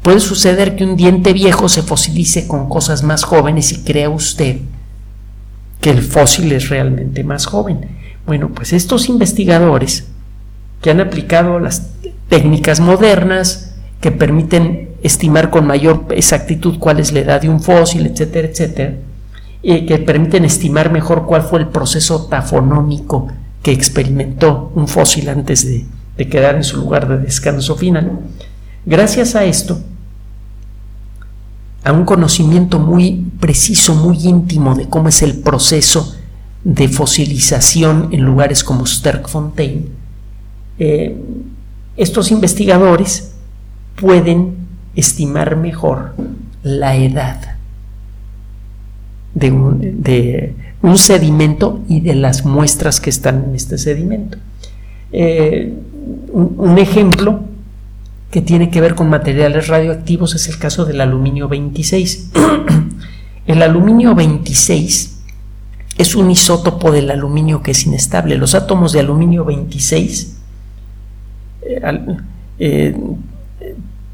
Puede 0.02 0.20
suceder 0.20 0.76
que 0.76 0.84
un 0.84 0.96
diente 0.96 1.32
viejo 1.32 1.68
se 1.68 1.82
fosilice 1.82 2.46
con 2.46 2.68
cosas 2.68 3.02
más 3.02 3.24
jóvenes 3.24 3.72
y 3.72 3.82
crea 3.82 4.10
usted 4.10 4.58
que 5.80 5.90
el 5.90 6.02
fósil 6.02 6.52
es 6.52 6.68
realmente 6.68 7.24
más 7.24 7.46
joven. 7.46 7.88
Bueno, 8.26 8.50
pues 8.50 8.72
estos 8.72 9.08
investigadores 9.08 10.06
que 10.80 10.90
han 10.90 11.00
aplicado 11.00 11.58
las 11.58 11.95
técnicas 12.28 12.80
modernas 12.80 13.74
que 14.00 14.10
permiten 14.10 14.90
estimar 15.02 15.50
con 15.50 15.66
mayor 15.66 16.06
exactitud 16.10 16.78
cuál 16.78 17.00
es 17.00 17.12
la 17.12 17.20
edad 17.20 17.40
de 17.40 17.48
un 17.48 17.60
fósil, 17.60 18.06
etcétera, 18.06 18.48
etcétera, 18.48 18.94
y 19.62 19.86
que 19.86 19.98
permiten 19.98 20.44
estimar 20.44 20.92
mejor 20.92 21.26
cuál 21.26 21.42
fue 21.42 21.60
el 21.60 21.68
proceso 21.68 22.26
tafonómico 22.26 23.28
que 23.62 23.72
experimentó 23.72 24.70
un 24.74 24.88
fósil 24.88 25.28
antes 25.28 25.64
de, 25.66 25.84
de 26.16 26.28
quedar 26.28 26.56
en 26.56 26.64
su 26.64 26.76
lugar 26.76 27.08
de 27.08 27.18
descanso 27.18 27.76
final. 27.76 28.20
Gracias 28.84 29.34
a 29.34 29.44
esto, 29.44 29.80
a 31.82 31.92
un 31.92 32.04
conocimiento 32.04 32.78
muy 32.78 33.26
preciso, 33.40 33.94
muy 33.94 34.18
íntimo 34.26 34.74
de 34.74 34.88
cómo 34.88 35.08
es 35.08 35.22
el 35.22 35.38
proceso 35.38 36.16
de 36.64 36.88
fosilización 36.88 38.08
en 38.10 38.22
lugares 38.22 38.64
como 38.64 38.86
Sterkfontein, 38.86 39.88
eh, 40.78 41.16
estos 41.96 42.30
investigadores 42.30 43.32
pueden 44.00 44.54
estimar 44.94 45.56
mejor 45.56 46.14
la 46.62 46.96
edad 46.96 47.56
de 49.34 49.50
un, 49.52 50.96
sedimento 50.96 51.80
y 51.88 52.00
de 52.00 52.14
las 52.14 52.44
muestras 52.44 53.00
que 53.00 53.10
están 53.10 53.44
en 53.44 53.54
este 53.54 53.76
sedimento. 53.76 54.38
Eh, 55.12 55.74
un 56.32 56.78
ejemplo 56.78 57.40
que 58.30 58.40
tiene 58.40 58.70
que 58.70 58.80
ver 58.80 58.94
con 58.94 59.08
materiales 59.08 59.68
radioactivos 59.68 60.34
es 60.34 60.48
el 60.48 60.58
caso 60.58 60.84
del 60.84 61.00
aluminio 61.00 61.48
26. 61.48 62.30
el 63.46 63.62
aluminio 63.62 64.14
26 64.14 65.18
es 65.98 66.14
un 66.14 66.30
isótopo 66.30 66.92
del 66.92 67.10
aluminio 67.10 67.62
que 67.62 67.70
es 67.72 67.86
inestable. 67.86 68.36
Los 68.36 68.54
átomos 68.54 68.92
de 68.92 69.00
aluminio 69.00 69.44
26 69.44 70.35
eh, 71.68 72.16
eh, 72.58 72.96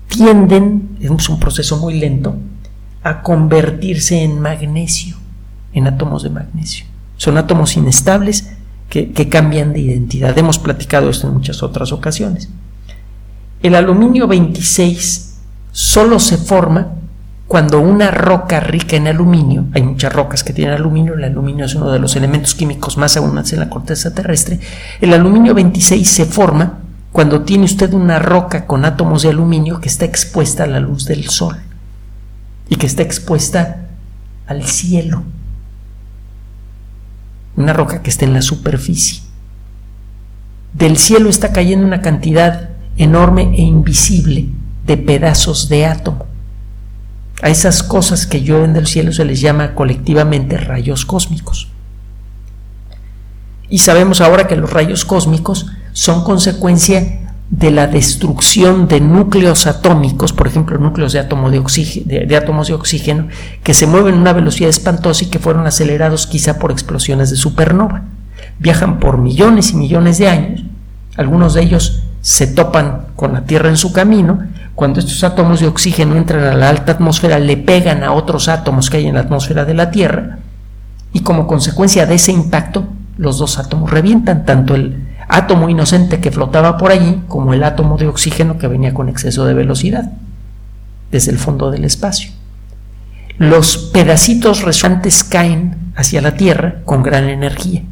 tienden, 0.08 0.96
es 1.00 1.28
un 1.28 1.40
proceso 1.40 1.78
muy 1.78 1.98
lento, 1.98 2.36
a 3.02 3.22
convertirse 3.22 4.22
en 4.22 4.40
magnesio, 4.40 5.16
en 5.72 5.86
átomos 5.86 6.22
de 6.22 6.30
magnesio. 6.30 6.86
Son 7.16 7.36
átomos 7.38 7.76
inestables 7.76 8.52
que 8.88 9.28
cambian 9.30 9.72
de 9.72 9.80
identidad. 9.80 10.36
Hemos 10.36 10.58
platicado 10.58 11.08
esto 11.08 11.26
en 11.26 11.32
muchas 11.32 11.62
otras 11.62 11.92
ocasiones. 11.92 12.50
El 13.62 13.74
aluminio 13.74 14.26
26 14.26 15.38
solo 15.70 16.18
se 16.18 16.36
forma 16.36 16.88
cuando 17.52 17.80
una 17.80 18.10
roca 18.10 18.60
rica 18.60 18.96
en 18.96 19.06
aluminio, 19.08 19.66
hay 19.74 19.82
muchas 19.82 20.10
rocas 20.10 20.42
que 20.42 20.54
tienen 20.54 20.74
aluminio, 20.74 21.12
el 21.12 21.24
aluminio 21.24 21.66
es 21.66 21.74
uno 21.74 21.92
de 21.92 21.98
los 21.98 22.16
elementos 22.16 22.54
químicos 22.54 22.96
más 22.96 23.14
abundantes 23.18 23.52
en 23.52 23.60
la 23.60 23.68
corteza 23.68 24.14
terrestre, 24.14 24.58
el 25.02 25.12
aluminio 25.12 25.52
26 25.52 26.08
se 26.08 26.24
forma 26.24 26.78
cuando 27.12 27.42
tiene 27.42 27.64
usted 27.64 27.92
una 27.92 28.18
roca 28.18 28.66
con 28.66 28.87
átomos 28.87 29.22
de 29.22 29.29
aluminio 29.29 29.81
que 29.81 29.88
está 29.88 30.07
expuesta 30.07 30.64
a 30.64 30.66
la 30.66 30.81
luz 30.81 31.05
del 31.05 31.29
sol 31.29 31.59
y 32.70 32.77
que 32.77 32.87
está 32.87 33.03
expuesta 33.03 33.88
al 34.46 34.64
cielo. 34.64 35.22
Una 37.55 37.75
roca 37.75 38.01
que 38.01 38.09
está 38.09 38.25
en 38.25 38.33
la 38.33 38.40
superficie. 38.40 39.20
Del 40.72 40.96
cielo 40.96 41.29
está 41.29 41.53
cayendo 41.53 41.87
una 41.87 42.01
cantidad 42.01 42.70
enorme 42.96 43.55
e 43.57 43.61
invisible 43.61 44.48
de 44.87 44.96
pedazos 44.96 45.68
de 45.68 45.85
átomo. 45.85 46.27
A 47.42 47.51
esas 47.51 47.83
cosas 47.83 48.27
que 48.27 48.42
llueven 48.42 48.72
del 48.72 48.87
cielo 48.87 49.12
se 49.12 49.27
les 49.27 49.42
llama 49.42 49.75
colectivamente 49.75 50.57
rayos 50.57 51.05
cósmicos. 51.05 51.68
Y 53.68 53.79
sabemos 53.79 54.22
ahora 54.22 54.46
que 54.46 54.57
los 54.57 54.72
rayos 54.72 55.05
cósmicos 55.05 55.66
son 55.92 56.24
consecuencia 56.24 57.20
de 57.52 57.70
la 57.70 57.87
destrucción 57.87 58.88
de 58.88 59.00
núcleos 59.00 59.66
atómicos, 59.66 60.33
por 60.33 60.46
ejemplo, 60.46 60.78
núcleos 60.78 61.12
de, 61.12 61.18
átomos 61.18 61.52
de 62.68 62.74
oxígeno, 62.74 63.28
que 63.62 63.74
se 63.74 63.87
mueven 63.87 64.14
a 64.14 64.18
una 64.18 64.33
velocidad 64.33 64.70
espantosa 64.70 65.24
y 65.24 65.26
que 65.28 65.38
fueron 65.38 65.66
acelerados 65.66 66.26
quizá 66.26 66.59
por 66.59 66.72
explosiones 66.72 67.28
de 67.28 67.37
supernova. 67.37 68.05
Viajan 68.59 68.98
por 68.98 69.18
millones 69.18 69.72
y 69.72 69.76
millones 69.76 70.16
de 70.16 70.28
años, 70.28 70.64
algunos 71.16 71.52
de 71.52 71.62
ellos 71.62 72.05
se 72.22 72.46
topan 72.46 73.09
con 73.16 73.35
la 73.35 73.44
Tierra 73.44 73.68
en 73.68 73.76
su 73.76 73.92
camino, 73.92 74.46
cuando 74.74 75.00
estos 75.00 75.22
átomos 75.22 75.61
de 75.61 75.66
oxígeno 75.66 76.16
entran 76.16 76.44
a 76.44 76.55
la 76.55 76.70
alta 76.70 76.92
atmósfera, 76.92 77.38
le 77.38 77.59
pegan 77.59 78.02
a 78.02 78.12
otros 78.12 78.48
átomos 78.48 78.88
que 78.88 78.96
hay 78.96 79.09
en 79.09 79.16
la 79.16 79.20
atmósfera 79.20 79.66
de 79.66 79.74
la 79.74 79.90
Tierra, 79.90 80.38
y 81.12 81.20
como 81.20 81.46
consecuencia 81.46 82.07
de 82.07 82.14
ese 82.14 82.33
impacto, 82.33 82.87
los 83.18 83.37
dos 83.37 83.59
átomos 83.59 83.90
revientan, 83.90 84.46
tanto 84.46 84.74
el 84.74 85.12
átomo 85.33 85.68
inocente 85.68 86.21
que 86.21 86.31
flotaba 86.31 86.77
por 86.77 86.92
allí 86.92 87.23
como 87.27 87.55
el 87.55 87.64
átomo 87.64 87.97
de 87.97 88.07
oxígeno 88.07 88.59
que 88.59 88.68
venía 88.68 88.92
con 88.92 89.09
exceso 89.09 89.47
de 89.47 89.55
velocidad 89.55 90.12
desde 91.11 91.33
el 91.33 91.38
fondo 91.38 91.71
del 91.71 91.85
espacio. 91.85 92.31
Los 93.38 93.77
pedacitos 93.77 94.62
restantes 94.62 95.25
caen 95.25 95.92
hacia 95.97 96.21
la 96.21 96.37
Tierra 96.37 96.77
con 96.85 97.03
gran 97.03 97.29
energía. 97.29 97.83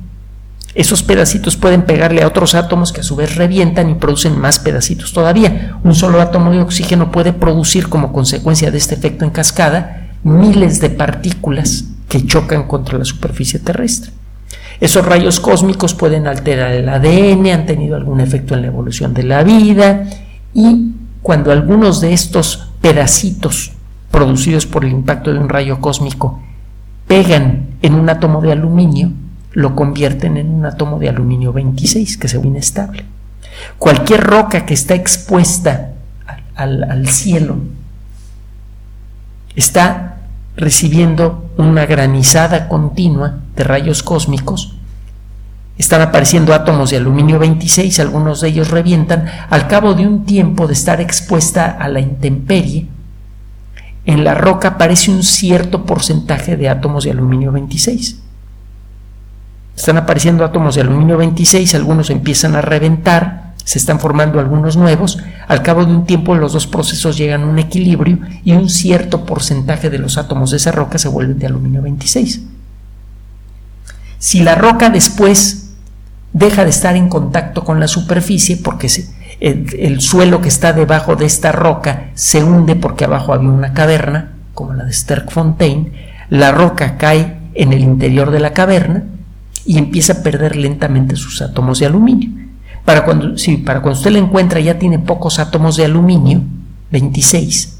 Esos 0.74 1.03
pedacitos 1.03 1.57
pueden 1.57 1.83
pegarle 1.83 2.22
a 2.22 2.29
otros 2.29 2.55
átomos 2.55 2.92
que 2.92 3.00
a 3.00 3.05
su 3.05 3.16
vez 3.16 3.35
revientan 3.35 3.90
y 3.90 3.94
producen 3.94 4.38
más 4.38 4.59
pedacitos 4.59 5.12
todavía. 5.12 5.79
Un 5.83 5.94
solo 5.94 6.20
átomo 6.20 6.53
de 6.53 6.61
oxígeno 6.61 7.11
puede 7.11 7.33
producir 7.33 7.88
como 7.88 8.12
consecuencia 8.12 8.70
de 8.70 8.79
este 8.79 8.94
efecto 8.94 9.24
en 9.24 9.31
cascada 9.31 10.11
miles 10.22 10.81
de 10.81 10.90
partículas 10.90 11.85
que 12.09 12.24
chocan 12.24 12.68
contra 12.68 12.98
la 12.98 13.05
superficie 13.05 13.59
terrestre. 13.59 14.12
Esos 14.80 15.04
rayos 15.04 15.40
cósmicos 15.40 15.94
pueden 15.94 16.26
alterar 16.26 16.72
el 16.72 16.88
ADN, 16.88 17.46
han 17.48 17.66
tenido 17.66 17.96
algún 17.96 18.20
efecto 18.20 18.54
en 18.54 18.62
la 18.62 18.68
evolución 18.68 19.12
de 19.12 19.24
la 19.24 19.42
vida 19.44 20.08
y 20.54 20.92
cuando 21.20 21.52
algunos 21.52 22.00
de 22.00 22.14
estos 22.14 22.70
pedacitos 22.80 23.72
producidos 24.10 24.64
por 24.64 24.86
el 24.86 24.92
impacto 24.92 25.32
de 25.32 25.38
un 25.38 25.50
rayo 25.50 25.80
cósmico 25.80 26.40
pegan 27.06 27.68
en 27.82 27.94
un 27.94 28.08
átomo 28.08 28.40
de 28.40 28.52
aluminio, 28.52 29.12
lo 29.52 29.74
convierten 29.74 30.38
en 30.38 30.48
un 30.48 30.64
átomo 30.64 30.98
de 30.98 31.10
aluminio 31.10 31.52
26 31.52 32.16
que 32.16 32.28
se 32.28 32.38
ve 32.38 32.46
inestable. 32.46 33.04
Cualquier 33.78 34.22
roca 34.22 34.64
que 34.64 34.74
está 34.74 34.94
expuesta 34.94 35.92
al, 36.54 36.84
al 36.84 37.08
cielo 37.08 37.58
está 39.56 40.20
recibiendo 40.56 41.49
una 41.60 41.86
granizada 41.86 42.68
continua 42.68 43.38
de 43.54 43.64
rayos 43.64 44.02
cósmicos. 44.02 44.76
Están 45.78 46.02
apareciendo 46.02 46.52
átomos 46.52 46.90
de 46.90 46.98
aluminio 46.98 47.38
26, 47.38 48.00
algunos 48.00 48.40
de 48.40 48.48
ellos 48.48 48.70
revientan. 48.70 49.26
Al 49.48 49.66
cabo 49.66 49.94
de 49.94 50.06
un 50.06 50.24
tiempo 50.24 50.66
de 50.66 50.74
estar 50.74 51.00
expuesta 51.00 51.66
a 51.70 51.88
la 51.88 52.00
intemperie, 52.00 52.86
en 54.04 54.24
la 54.24 54.34
roca 54.34 54.68
aparece 54.68 55.10
un 55.10 55.22
cierto 55.22 55.86
porcentaje 55.86 56.56
de 56.56 56.68
átomos 56.68 57.04
de 57.04 57.12
aluminio 57.12 57.52
26 57.52 58.20
están 59.80 59.96
apareciendo 59.96 60.44
átomos 60.44 60.74
de 60.74 60.82
aluminio 60.82 61.16
26, 61.16 61.74
algunos 61.74 62.10
empiezan 62.10 62.54
a 62.54 62.60
reventar, 62.60 63.49
se 63.64 63.78
están 63.78 64.00
formando 64.00 64.40
algunos 64.40 64.76
nuevos, 64.76 65.18
al 65.46 65.62
cabo 65.62 65.84
de 65.84 65.92
un 65.92 66.04
tiempo 66.04 66.34
los 66.34 66.52
dos 66.52 66.66
procesos 66.66 67.16
llegan 67.16 67.42
a 67.42 67.46
un 67.46 67.58
equilibrio 67.58 68.18
y 68.44 68.52
un 68.52 68.68
cierto 68.68 69.24
porcentaje 69.24 69.90
de 69.90 69.98
los 69.98 70.18
átomos 70.18 70.50
de 70.50 70.56
esa 70.56 70.72
roca 70.72 70.98
se 70.98 71.08
vuelven 71.08 71.38
de 71.38 71.46
aluminio 71.46 71.82
26. 71.82 72.42
Si 74.18 74.40
la 74.40 74.54
roca 74.54 74.90
después 74.90 75.70
deja 76.32 76.64
de 76.64 76.70
estar 76.70 76.96
en 76.96 77.08
contacto 77.08 77.64
con 77.64 77.80
la 77.80 77.88
superficie 77.88 78.56
porque 78.56 78.88
el, 79.40 79.66
el, 79.78 80.00
suelo 80.00 80.40
que 80.40 80.48
está 80.48 80.72
debajo 80.72 81.16
de 81.16 81.26
esta 81.26 81.52
roca 81.52 82.10
se 82.14 82.44
hunde 82.44 82.76
porque 82.76 83.04
abajo 83.04 83.32
había 83.32 83.48
una 83.48 83.72
caverna, 83.72 84.32
como 84.54 84.74
la 84.74 84.84
de 84.84 84.92
Sterkfontein, 84.92 85.92
la 86.28 86.52
roca 86.52 86.96
cae 86.96 87.38
en 87.54 87.72
el 87.72 87.80
interior 87.80 88.30
de 88.30 88.40
la 88.40 88.52
caverna 88.52 89.04
y 89.64 89.78
empieza 89.78 90.14
a 90.14 90.22
perder 90.22 90.56
lentamente 90.56 91.16
sus 91.16 91.42
átomos 91.42 91.78
de 91.80 91.86
aluminio. 91.86 92.39
Para 92.90 93.05
cuando, 93.05 93.37
para 93.64 93.83
cuando 93.83 93.98
usted 94.00 94.11
la 94.11 94.18
encuentra 94.18 94.59
ya 94.59 94.76
tiene 94.76 94.98
pocos 94.98 95.38
átomos 95.38 95.76
de 95.76 95.85
aluminio, 95.85 96.42
26. 96.90 97.79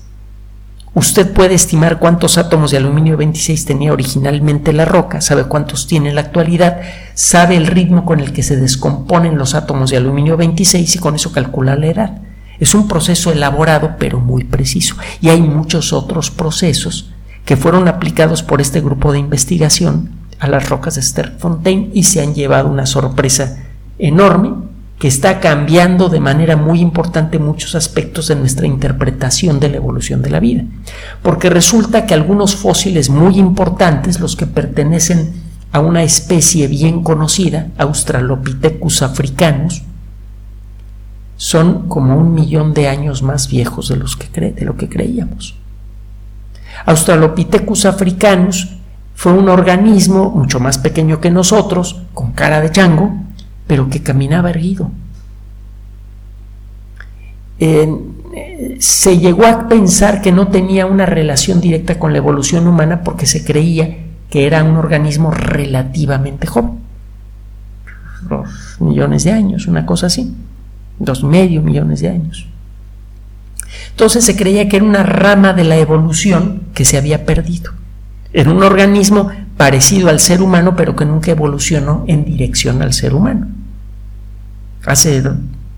Usted 0.95 1.33
puede 1.33 1.55
estimar 1.55 1.99
cuántos 1.99 2.39
átomos 2.39 2.71
de 2.71 2.77
aluminio 2.77 3.17
26 3.17 3.65
tenía 3.65 3.93
originalmente 3.93 4.73
la 4.73 4.85
roca, 4.85 5.21
sabe 5.21 5.47
cuántos 5.47 5.89
tiene 5.89 6.11
en 6.11 6.15
la 6.15 6.21
actualidad, 6.21 6.81
sabe 7.15 7.57
el 7.57 7.67
ritmo 7.67 8.05
con 8.05 8.21
el 8.21 8.33
que 8.33 8.45
se 8.45 8.57
descomponen 8.57 9.37
los 9.37 9.57
átomos 9.57 9.91
de 9.91 9.97
aluminio 9.97 10.37
26 10.37 10.95
y 10.95 10.99
con 11.01 11.17
eso 11.17 11.33
calcula 11.33 11.75
la 11.75 11.89
edad. 11.89 12.19
Es 12.61 12.77
un 12.77 12.87
proceso 12.87 13.33
elaborado 13.33 13.97
pero 13.99 14.21
muy 14.21 14.45
preciso. 14.45 14.95
Y 15.21 15.31
hay 15.31 15.43
muchos 15.43 15.93
otros 15.93 16.31
procesos 16.31 17.11
que 17.45 17.57
fueron 17.57 17.89
aplicados 17.89 18.45
por 18.45 18.61
este 18.61 18.81
grupo 18.81 19.11
de 19.11 19.19
investigación 19.19 20.11
a 20.39 20.47
las 20.47 20.69
rocas 20.69 20.95
de 20.95 21.03
Sterkfontein 21.03 21.91
y 21.95 22.05
se 22.05 22.23
han 22.23 22.33
llevado 22.33 22.69
una 22.69 22.87
sorpresa 22.87 23.65
enorme 23.99 24.70
que 25.01 25.09
está 25.09 25.41
cambiando 25.41 26.11
de 26.11 26.21
manera 26.21 26.59
muy 26.59 26.81
importante 26.81 27.39
muchos 27.39 27.75
aspectos 27.75 28.29
de 28.29 28.37
nuestra 28.37 28.67
interpretación 28.67 29.59
de 29.59 29.71
la 29.71 29.79
evolución 29.79 30.21
de 30.21 30.29
la 30.29 30.41
vida. 30.41 30.65
Porque 31.23 31.49
resulta 31.49 32.05
que 32.05 32.13
algunos 32.13 32.55
fósiles 32.55 33.09
muy 33.09 33.39
importantes, 33.39 34.21
los 34.21 34.37
que 34.37 34.47
pertenecen 34.47 35.33
a 35.73 35.81
una 35.81 36.03
especie 36.03 36.69
bien 36.69 37.03
conocida, 37.03 37.69
Australopithecus 37.79 39.01
africanus, 39.01 39.83
son 41.39 41.89
como 41.89 42.19
un 42.19 42.35
millón 42.35 42.75
de 42.75 42.89
años 42.89 43.23
más 43.23 43.49
viejos 43.49 43.89
de, 43.89 43.97
los 43.97 44.17
que 44.17 44.55
lo 44.67 44.77
que 44.77 44.91
creíamos. 44.91 45.55
Australopithecus 46.85 47.87
africanus 47.87 48.77
fue 49.15 49.33
un 49.33 49.49
organismo 49.49 50.31
mucho 50.31 50.61
más 50.61 50.77
pequeño 50.77 51.23
que 51.23 51.31
nosotros, 51.31 52.03
con 52.13 52.33
cara 52.33 52.61
de 52.61 52.71
chango, 52.71 53.30
pero 53.71 53.89
que 53.89 54.03
caminaba 54.03 54.51
erguido. 54.51 54.91
se 58.81 59.19
llegó 59.19 59.47
a 59.47 59.69
pensar 59.69 60.23
que 60.23 60.33
no 60.33 60.49
tenía 60.49 60.87
una 60.87 61.07
relación 61.07 61.61
directa 61.61 61.97
con 61.97 62.11
la 62.11 62.19
evolución 62.19 62.67
humana 62.67 63.03
porque 63.05 63.27
se 63.27 63.45
creía 63.45 63.99
que 64.29 64.49
era 64.49 64.65
un 64.65 64.77
organismo 64.77 65.31
relativamente 65.31 66.49
joven. 66.49 66.81
Dos 68.29 68.49
millones 68.81 69.23
de 69.23 69.31
años, 69.31 69.69
una 69.69 69.87
cosa 69.87 70.09
así. 70.09 70.35
Dos 70.99 71.23
medio 71.23 71.63
millones 71.63 72.01
de 72.01 72.09
años. 72.09 72.49
Entonces 73.93 74.25
se 74.25 74.35
creía 74.35 74.69
que 74.69 74.79
era 74.79 74.85
una 74.85 75.05
rama 75.05 75.53
de 75.53 75.63
la 75.63 75.77
evolución 75.77 76.63
que 76.75 76.85
se 76.85 76.99
había 76.99 77.25
perdido. 77.25 77.71
Era 78.33 78.51
un 78.51 78.65
organismo 78.65 79.31
parecido 79.57 80.09
al 80.09 80.19
ser 80.19 80.43
humano, 80.43 80.75
pero 80.75 80.97
que 80.97 81.05
nunca 81.05 81.31
evolucionó 81.31 82.03
en 82.09 82.25
dirección 82.25 82.83
al 82.83 82.95
ser 82.95 83.15
humano. 83.15 83.60
Hace 84.91 85.23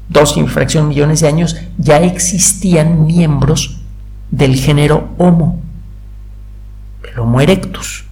dos 0.08 0.38
infracción 0.38 0.88
millones 0.88 1.20
de 1.20 1.28
años 1.28 1.54
ya 1.76 1.98
existían 1.98 3.04
miembros 3.04 3.82
del 4.30 4.56
género 4.56 5.10
Homo, 5.18 5.60
el 7.12 7.20
Homo 7.20 7.42
erectus, 7.42 8.06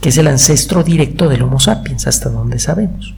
que 0.00 0.10
es 0.10 0.16
el 0.16 0.28
ancestro 0.28 0.84
directo 0.84 1.28
del 1.28 1.42
Homo 1.42 1.58
sapiens, 1.58 2.06
hasta 2.06 2.28
donde 2.28 2.60
sabemos. 2.60 3.16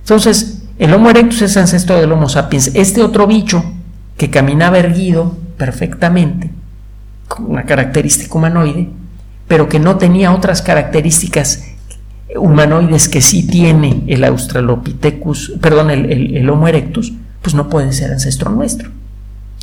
Entonces, 0.00 0.64
el 0.78 0.92
Homo 0.92 1.08
erectus 1.08 1.40
es 1.40 1.56
ancestro 1.56 1.98
del 1.98 2.12
Homo 2.12 2.28
sapiens. 2.28 2.72
Este 2.74 3.02
otro 3.02 3.26
bicho 3.26 3.64
que 4.18 4.28
caminaba 4.28 4.78
erguido 4.78 5.34
perfectamente, 5.56 6.50
con 7.28 7.50
una 7.50 7.64
característica 7.64 8.34
humanoide, 8.34 8.90
pero 9.48 9.70
que 9.70 9.78
no 9.78 9.96
tenía 9.96 10.34
otras 10.34 10.60
características 10.60 11.73
humanoides 12.36 13.08
que 13.08 13.20
sí 13.20 13.46
tiene 13.46 14.02
el 14.06 14.24
Australopithecus, 14.24 15.52
perdón, 15.60 15.90
el, 15.90 16.50
Homo 16.50 16.68
erectus, 16.68 17.12
pues 17.42 17.54
no 17.54 17.68
puede 17.68 17.92
ser 17.92 18.12
ancestro 18.12 18.50
nuestro. 18.50 18.90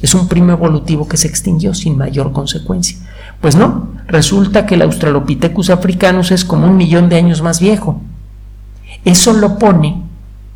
Es 0.01 0.15
un 0.15 0.27
primo 0.27 0.51
evolutivo 0.51 1.07
que 1.07 1.17
se 1.17 1.27
extinguió 1.27 1.73
sin 1.73 1.97
mayor 1.97 2.31
consecuencia. 2.31 2.97
Pues 3.39 3.55
no, 3.55 3.89
resulta 4.07 4.65
que 4.65 4.75
el 4.75 4.81
Australopithecus 4.81 5.69
africanus 5.69 6.31
es 6.31 6.45
como 6.45 6.67
un 6.67 6.77
millón 6.77 7.09
de 7.09 7.17
años 7.17 7.41
más 7.41 7.59
viejo. 7.59 8.01
Eso 9.05 9.33
lo 9.33 9.57
pone 9.57 10.03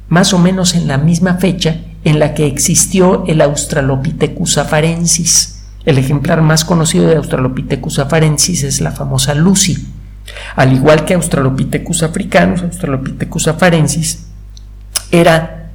más 0.08 0.34
o 0.34 0.40
menos 0.40 0.76
en 0.76 0.88
la 0.88 0.98
misma 0.98 1.36
fecha 1.36 1.82
en 2.04 2.20
la 2.20 2.34
que 2.34 2.48
existió 2.48 3.26
el 3.28 3.42
Australopithecus 3.42 4.58
afarensis. 4.58 5.64
El 5.86 5.98
ejemplar 5.98 6.42
más 6.42 6.66
conocido 6.66 7.08
de 7.08 7.16
Australopithecus 7.16 8.00
afarensis 8.00 8.64
es 8.64 8.82
la 8.82 8.92
famosa 8.92 9.36
Lucy, 9.36 9.88
al 10.56 10.74
igual 10.74 11.06
que 11.06 11.14
Australopithecus 11.14 12.04
africanus, 12.04 12.62
Australopithecus 12.64 13.48
afarensis, 13.48 14.28
era 15.12 15.72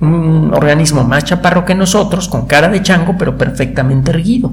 un 0.00 0.52
organismo 0.52 1.04
más 1.04 1.24
chaparro 1.24 1.64
que 1.64 1.74
nosotros, 1.74 2.28
con 2.28 2.46
cara 2.46 2.68
de 2.68 2.82
chango, 2.82 3.16
pero 3.18 3.38
perfectamente 3.38 4.10
erguido. 4.10 4.52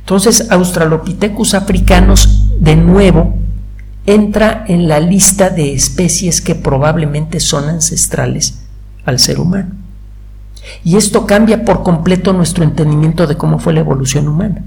Entonces, 0.00 0.50
Australopithecus 0.50 1.54
africanus, 1.54 2.48
de 2.58 2.76
nuevo, 2.76 3.36
entra 4.06 4.64
en 4.66 4.88
la 4.88 5.00
lista 5.00 5.50
de 5.50 5.72
especies 5.72 6.40
que 6.40 6.54
probablemente 6.54 7.40
son 7.40 7.68
ancestrales 7.68 8.62
al 9.04 9.18
ser 9.18 9.38
humano. 9.38 9.70
Y 10.84 10.96
esto 10.96 11.26
cambia 11.26 11.64
por 11.64 11.82
completo 11.82 12.32
nuestro 12.32 12.64
entendimiento 12.64 13.26
de 13.26 13.36
cómo 13.36 13.58
fue 13.58 13.72
la 13.72 13.80
evolución 13.80 14.28
humana. 14.28 14.62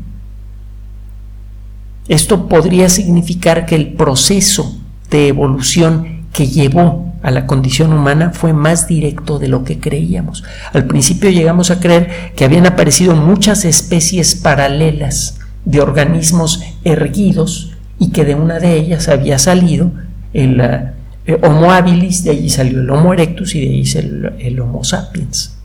Esto 2.08 2.48
podría 2.48 2.90
significar 2.90 3.66
que 3.66 3.76
el 3.76 3.94
proceso 3.94 4.78
de 5.10 5.28
evolución 5.28 6.26
que 6.34 6.48
llevó 6.48 7.14
a 7.24 7.32
la 7.32 7.48
condición 7.48 7.92
humana 7.92 8.32
fue 8.32 8.54
más 8.54 8.88
directo 8.88 9.40
de 9.40 9.48
lo 9.48 9.64
que 9.64 9.80
creíamos. 9.80 10.44
Al 10.74 10.86
principio 10.86 11.32
llegamos 11.32 11.72
a 11.72 11.80
creer 11.80 12.34
que 12.36 12.46
habían 12.46 12.68
aparecido 12.68 13.16
muchas 13.16 13.66
especies 13.66 14.36
paralelas 14.36 15.40
de 15.66 15.82
organismos 15.82 16.62
erguidos 16.84 17.74
y 17.98 18.12
que 18.12 18.26
de 18.26 18.36
una 18.36 18.60
de 18.60 18.76
ellas 18.76 19.08
había 19.08 19.40
salido 19.40 19.92
el, 20.34 20.62
eh, 20.62 21.40
Homo 21.42 21.72
habilis, 21.72 22.24
de 22.24 22.32
allí 22.32 22.50
salió 22.52 22.82
el 22.82 22.90
Homo 22.92 23.14
erectus 23.14 23.56
y 23.56 23.62
de 23.62 23.68
ahí 23.74 23.84
el, 23.96 24.34
el 24.38 24.60
Homo 24.60 24.84
sapiens. 24.84 25.58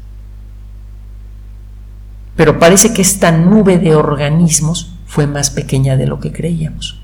Pero 2.37 2.59
parece 2.59 2.95
que 2.95 3.03
esta 3.03 3.33
nube 3.33 3.77
de 3.77 3.95
organismos 3.95 4.95
fue 5.11 5.27
más 5.27 5.51
pequeña 5.51 5.97
de 5.97 6.07
lo 6.07 6.21
que 6.21 6.31
creíamos. 6.31 7.01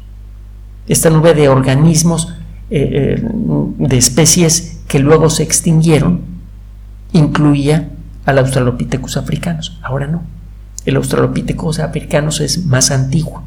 Esta 0.86 1.10
nube 1.10 1.34
de 1.34 1.48
organismos, 1.48 2.28
eh, 2.70 3.18
eh, 3.20 3.28
de 3.78 3.96
especies 3.98 4.78
que 4.86 5.00
luego 5.00 5.28
se 5.28 5.42
extinguieron, 5.42 6.20
incluía 7.12 7.88
al 8.24 8.38
Australopithecus 8.38 9.16
africanos. 9.16 9.80
Ahora 9.82 10.06
no. 10.06 10.22
El 10.84 10.94
Australopithecus 10.94 11.80
africanos 11.80 12.40
es 12.40 12.64
más 12.64 12.92
antiguo. 12.92 13.42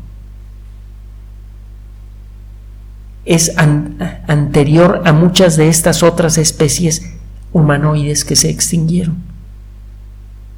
Es 3.24 3.54
anterior 3.58 5.04
a 5.06 5.14
muchas 5.14 5.56
de 5.56 5.70
estas 5.70 6.04
otras 6.04 6.38
especies 6.38 7.14
humanoides 7.54 8.26
que 8.26 8.36
se 8.36 8.50
extinguieron. 8.50 9.20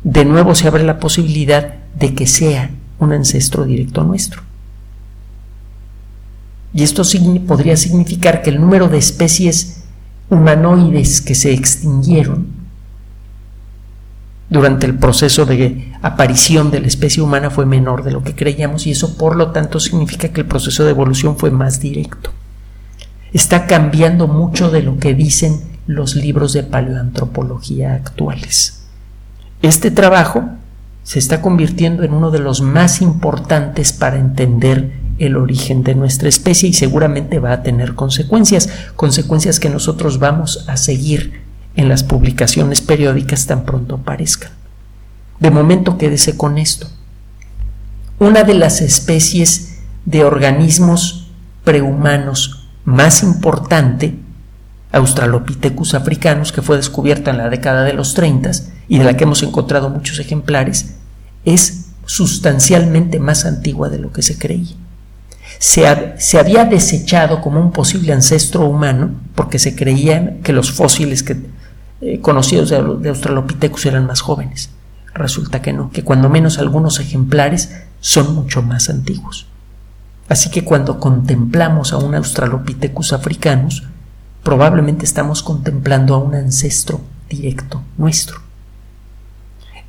De 0.03 0.25
nuevo 0.25 0.55
se 0.55 0.67
abre 0.67 0.83
la 0.83 0.99
posibilidad 0.99 1.75
de 1.93 2.15
que 2.15 2.25
sea 2.25 2.71
un 3.01 3.13
ancestro 3.13 3.65
directo 3.65 4.03
nuestro. 4.03 4.43
Y 6.73 6.83
esto 6.83 7.03
podría 7.45 7.75
significar 7.75 8.41
que 8.41 8.51
el 8.51 8.61
número 8.61 8.87
de 8.87 8.97
especies 8.97 9.83
humanoides 10.29 11.19
que 11.19 11.35
se 11.35 11.51
extinguieron 11.51 12.47
durante 14.49 14.85
el 14.85 14.97
proceso 14.97 15.45
de 15.45 15.91
aparición 16.01 16.71
de 16.71 16.79
la 16.79 16.87
especie 16.87 17.21
humana 17.23 17.49
fue 17.49 17.65
menor 17.65 18.03
de 18.03 18.11
lo 18.11 18.23
que 18.23 18.35
creíamos 18.35 18.87
y 18.87 18.91
eso 18.91 19.17
por 19.17 19.35
lo 19.35 19.51
tanto 19.51 19.79
significa 19.79 20.29
que 20.29 20.41
el 20.41 20.47
proceso 20.47 20.83
de 20.83 20.91
evolución 20.91 21.37
fue 21.37 21.51
más 21.51 21.79
directo. 21.79 22.31
Está 23.33 23.65
cambiando 23.65 24.27
mucho 24.27 24.69
de 24.69 24.83
lo 24.83 24.97
que 24.97 25.13
dicen 25.13 25.61
los 25.87 26.15
libros 26.15 26.53
de 26.53 26.63
paleoantropología 26.63 27.93
actuales. 27.93 28.83
Este 29.61 29.91
trabajo 29.91 30.43
se 31.03 31.19
está 31.19 31.41
convirtiendo 31.41 32.03
en 32.03 32.13
uno 32.13 32.31
de 32.31 32.39
los 32.39 32.61
más 32.61 33.01
importantes 33.01 33.93
para 33.93 34.17
entender 34.17 34.91
el 35.17 35.37
origen 35.37 35.83
de 35.83 35.95
nuestra 35.95 36.29
especie 36.29 36.69
y 36.69 36.73
seguramente 36.73 37.39
va 37.39 37.53
a 37.53 37.63
tener 37.63 37.95
consecuencias, 37.95 38.69
consecuencias 38.95 39.59
que 39.59 39.69
nosotros 39.69 40.19
vamos 40.19 40.65
a 40.67 40.77
seguir 40.77 41.41
en 41.75 41.89
las 41.89 42.03
publicaciones 42.03 42.81
periódicas 42.81 43.45
tan 43.45 43.65
pronto 43.65 43.95
aparezcan. 43.95 44.51
De 45.39 45.51
momento 45.51 45.97
quédese 45.97 46.37
con 46.37 46.57
esto. 46.57 46.87
Una 48.19 48.43
de 48.43 48.53
las 48.53 48.81
especies 48.81 49.79
de 50.05 50.23
organismos 50.23 51.31
prehumanos 51.63 52.69
más 52.83 53.23
importante, 53.23 54.15
Australopithecus 54.91 55.93
africanus, 55.93 56.51
que 56.51 56.61
fue 56.61 56.77
descubierta 56.77 57.31
en 57.31 57.37
la 57.37 57.49
década 57.49 57.83
de 57.83 57.93
los 57.93 58.13
30 58.13 58.51
y 58.87 58.99
de 58.99 59.05
la 59.05 59.15
que 59.15 59.23
hemos 59.23 59.41
encontrado 59.43 59.89
muchos 59.89 60.19
ejemplares, 60.19 60.95
es 61.45 61.91
sustancialmente 62.05 63.19
más 63.19 63.45
antigua 63.45 63.89
de 63.89 63.99
lo 63.99 64.11
que 64.11 64.21
se 64.21 64.37
creía. 64.37 64.75
Se, 65.59 65.85
había 66.39 66.65
desechado 66.65 67.39
como 67.39 67.59
un 67.59 67.71
posible 67.71 68.13
ancestro 68.13 68.65
humano 68.65 69.11
porque 69.35 69.59
se 69.59 69.75
creía 69.75 70.39
que 70.43 70.53
los 70.53 70.71
fósiles 70.71 71.23
que, 71.23 71.37
eh, 72.01 72.19
conocidos 72.19 72.69
de, 72.69 72.81
de 72.99 73.09
Australopithecus 73.09 73.85
eran 73.85 74.07
más 74.07 74.21
jóvenes. 74.21 74.71
Resulta 75.13 75.61
que 75.61 75.73
no, 75.73 75.91
que 75.91 76.03
cuando 76.03 76.29
menos 76.29 76.57
algunos 76.57 76.99
ejemplares 76.99 77.83
son 77.99 78.33
mucho 78.33 78.61
más 78.61 78.89
antiguos. 78.89 79.47
Así 80.29 80.49
que 80.49 80.63
cuando 80.63 80.99
contemplamos 80.99 81.93
a 81.93 81.97
un 81.97 82.15
Australopithecus 82.15 83.13
africanus, 83.13 83.83
probablemente 84.43 85.05
estamos 85.05 85.43
contemplando 85.43 86.15
a 86.15 86.19
un 86.19 86.35
ancestro 86.35 87.01
directo 87.29 87.81
nuestro 87.97 88.41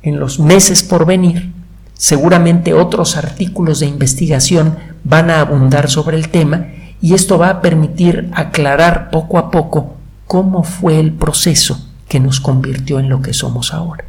en 0.03 0.19
los 0.19 0.37
meses 0.39 0.83
por 0.83 1.05
venir, 1.05 1.53
seguramente 1.93 2.73
otros 2.73 3.15
artículos 3.15 3.79
de 3.79 3.87
investigación 3.87 4.77
van 5.05 5.29
a 5.29 5.39
abundar 5.39 5.89
sobre 5.89 6.17
el 6.17 6.29
tema 6.29 6.67
y 7.01 7.13
esto 7.13 7.37
va 7.37 7.49
a 7.49 7.61
permitir 7.61 8.29
aclarar 8.33 9.09
poco 9.09 9.37
a 9.37 9.49
poco 9.49 9.95
cómo 10.27 10.63
fue 10.63 10.99
el 10.99 11.13
proceso 11.13 11.89
que 12.07 12.19
nos 12.19 12.39
convirtió 12.41 12.99
en 12.99 13.09
lo 13.09 13.21
que 13.21 13.33
somos 13.33 13.73
ahora. 13.73 14.05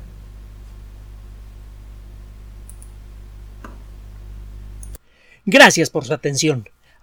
Gracias 5.47 5.91
por 5.91 6.05
su 6.05 6.13
atención. 6.13 6.69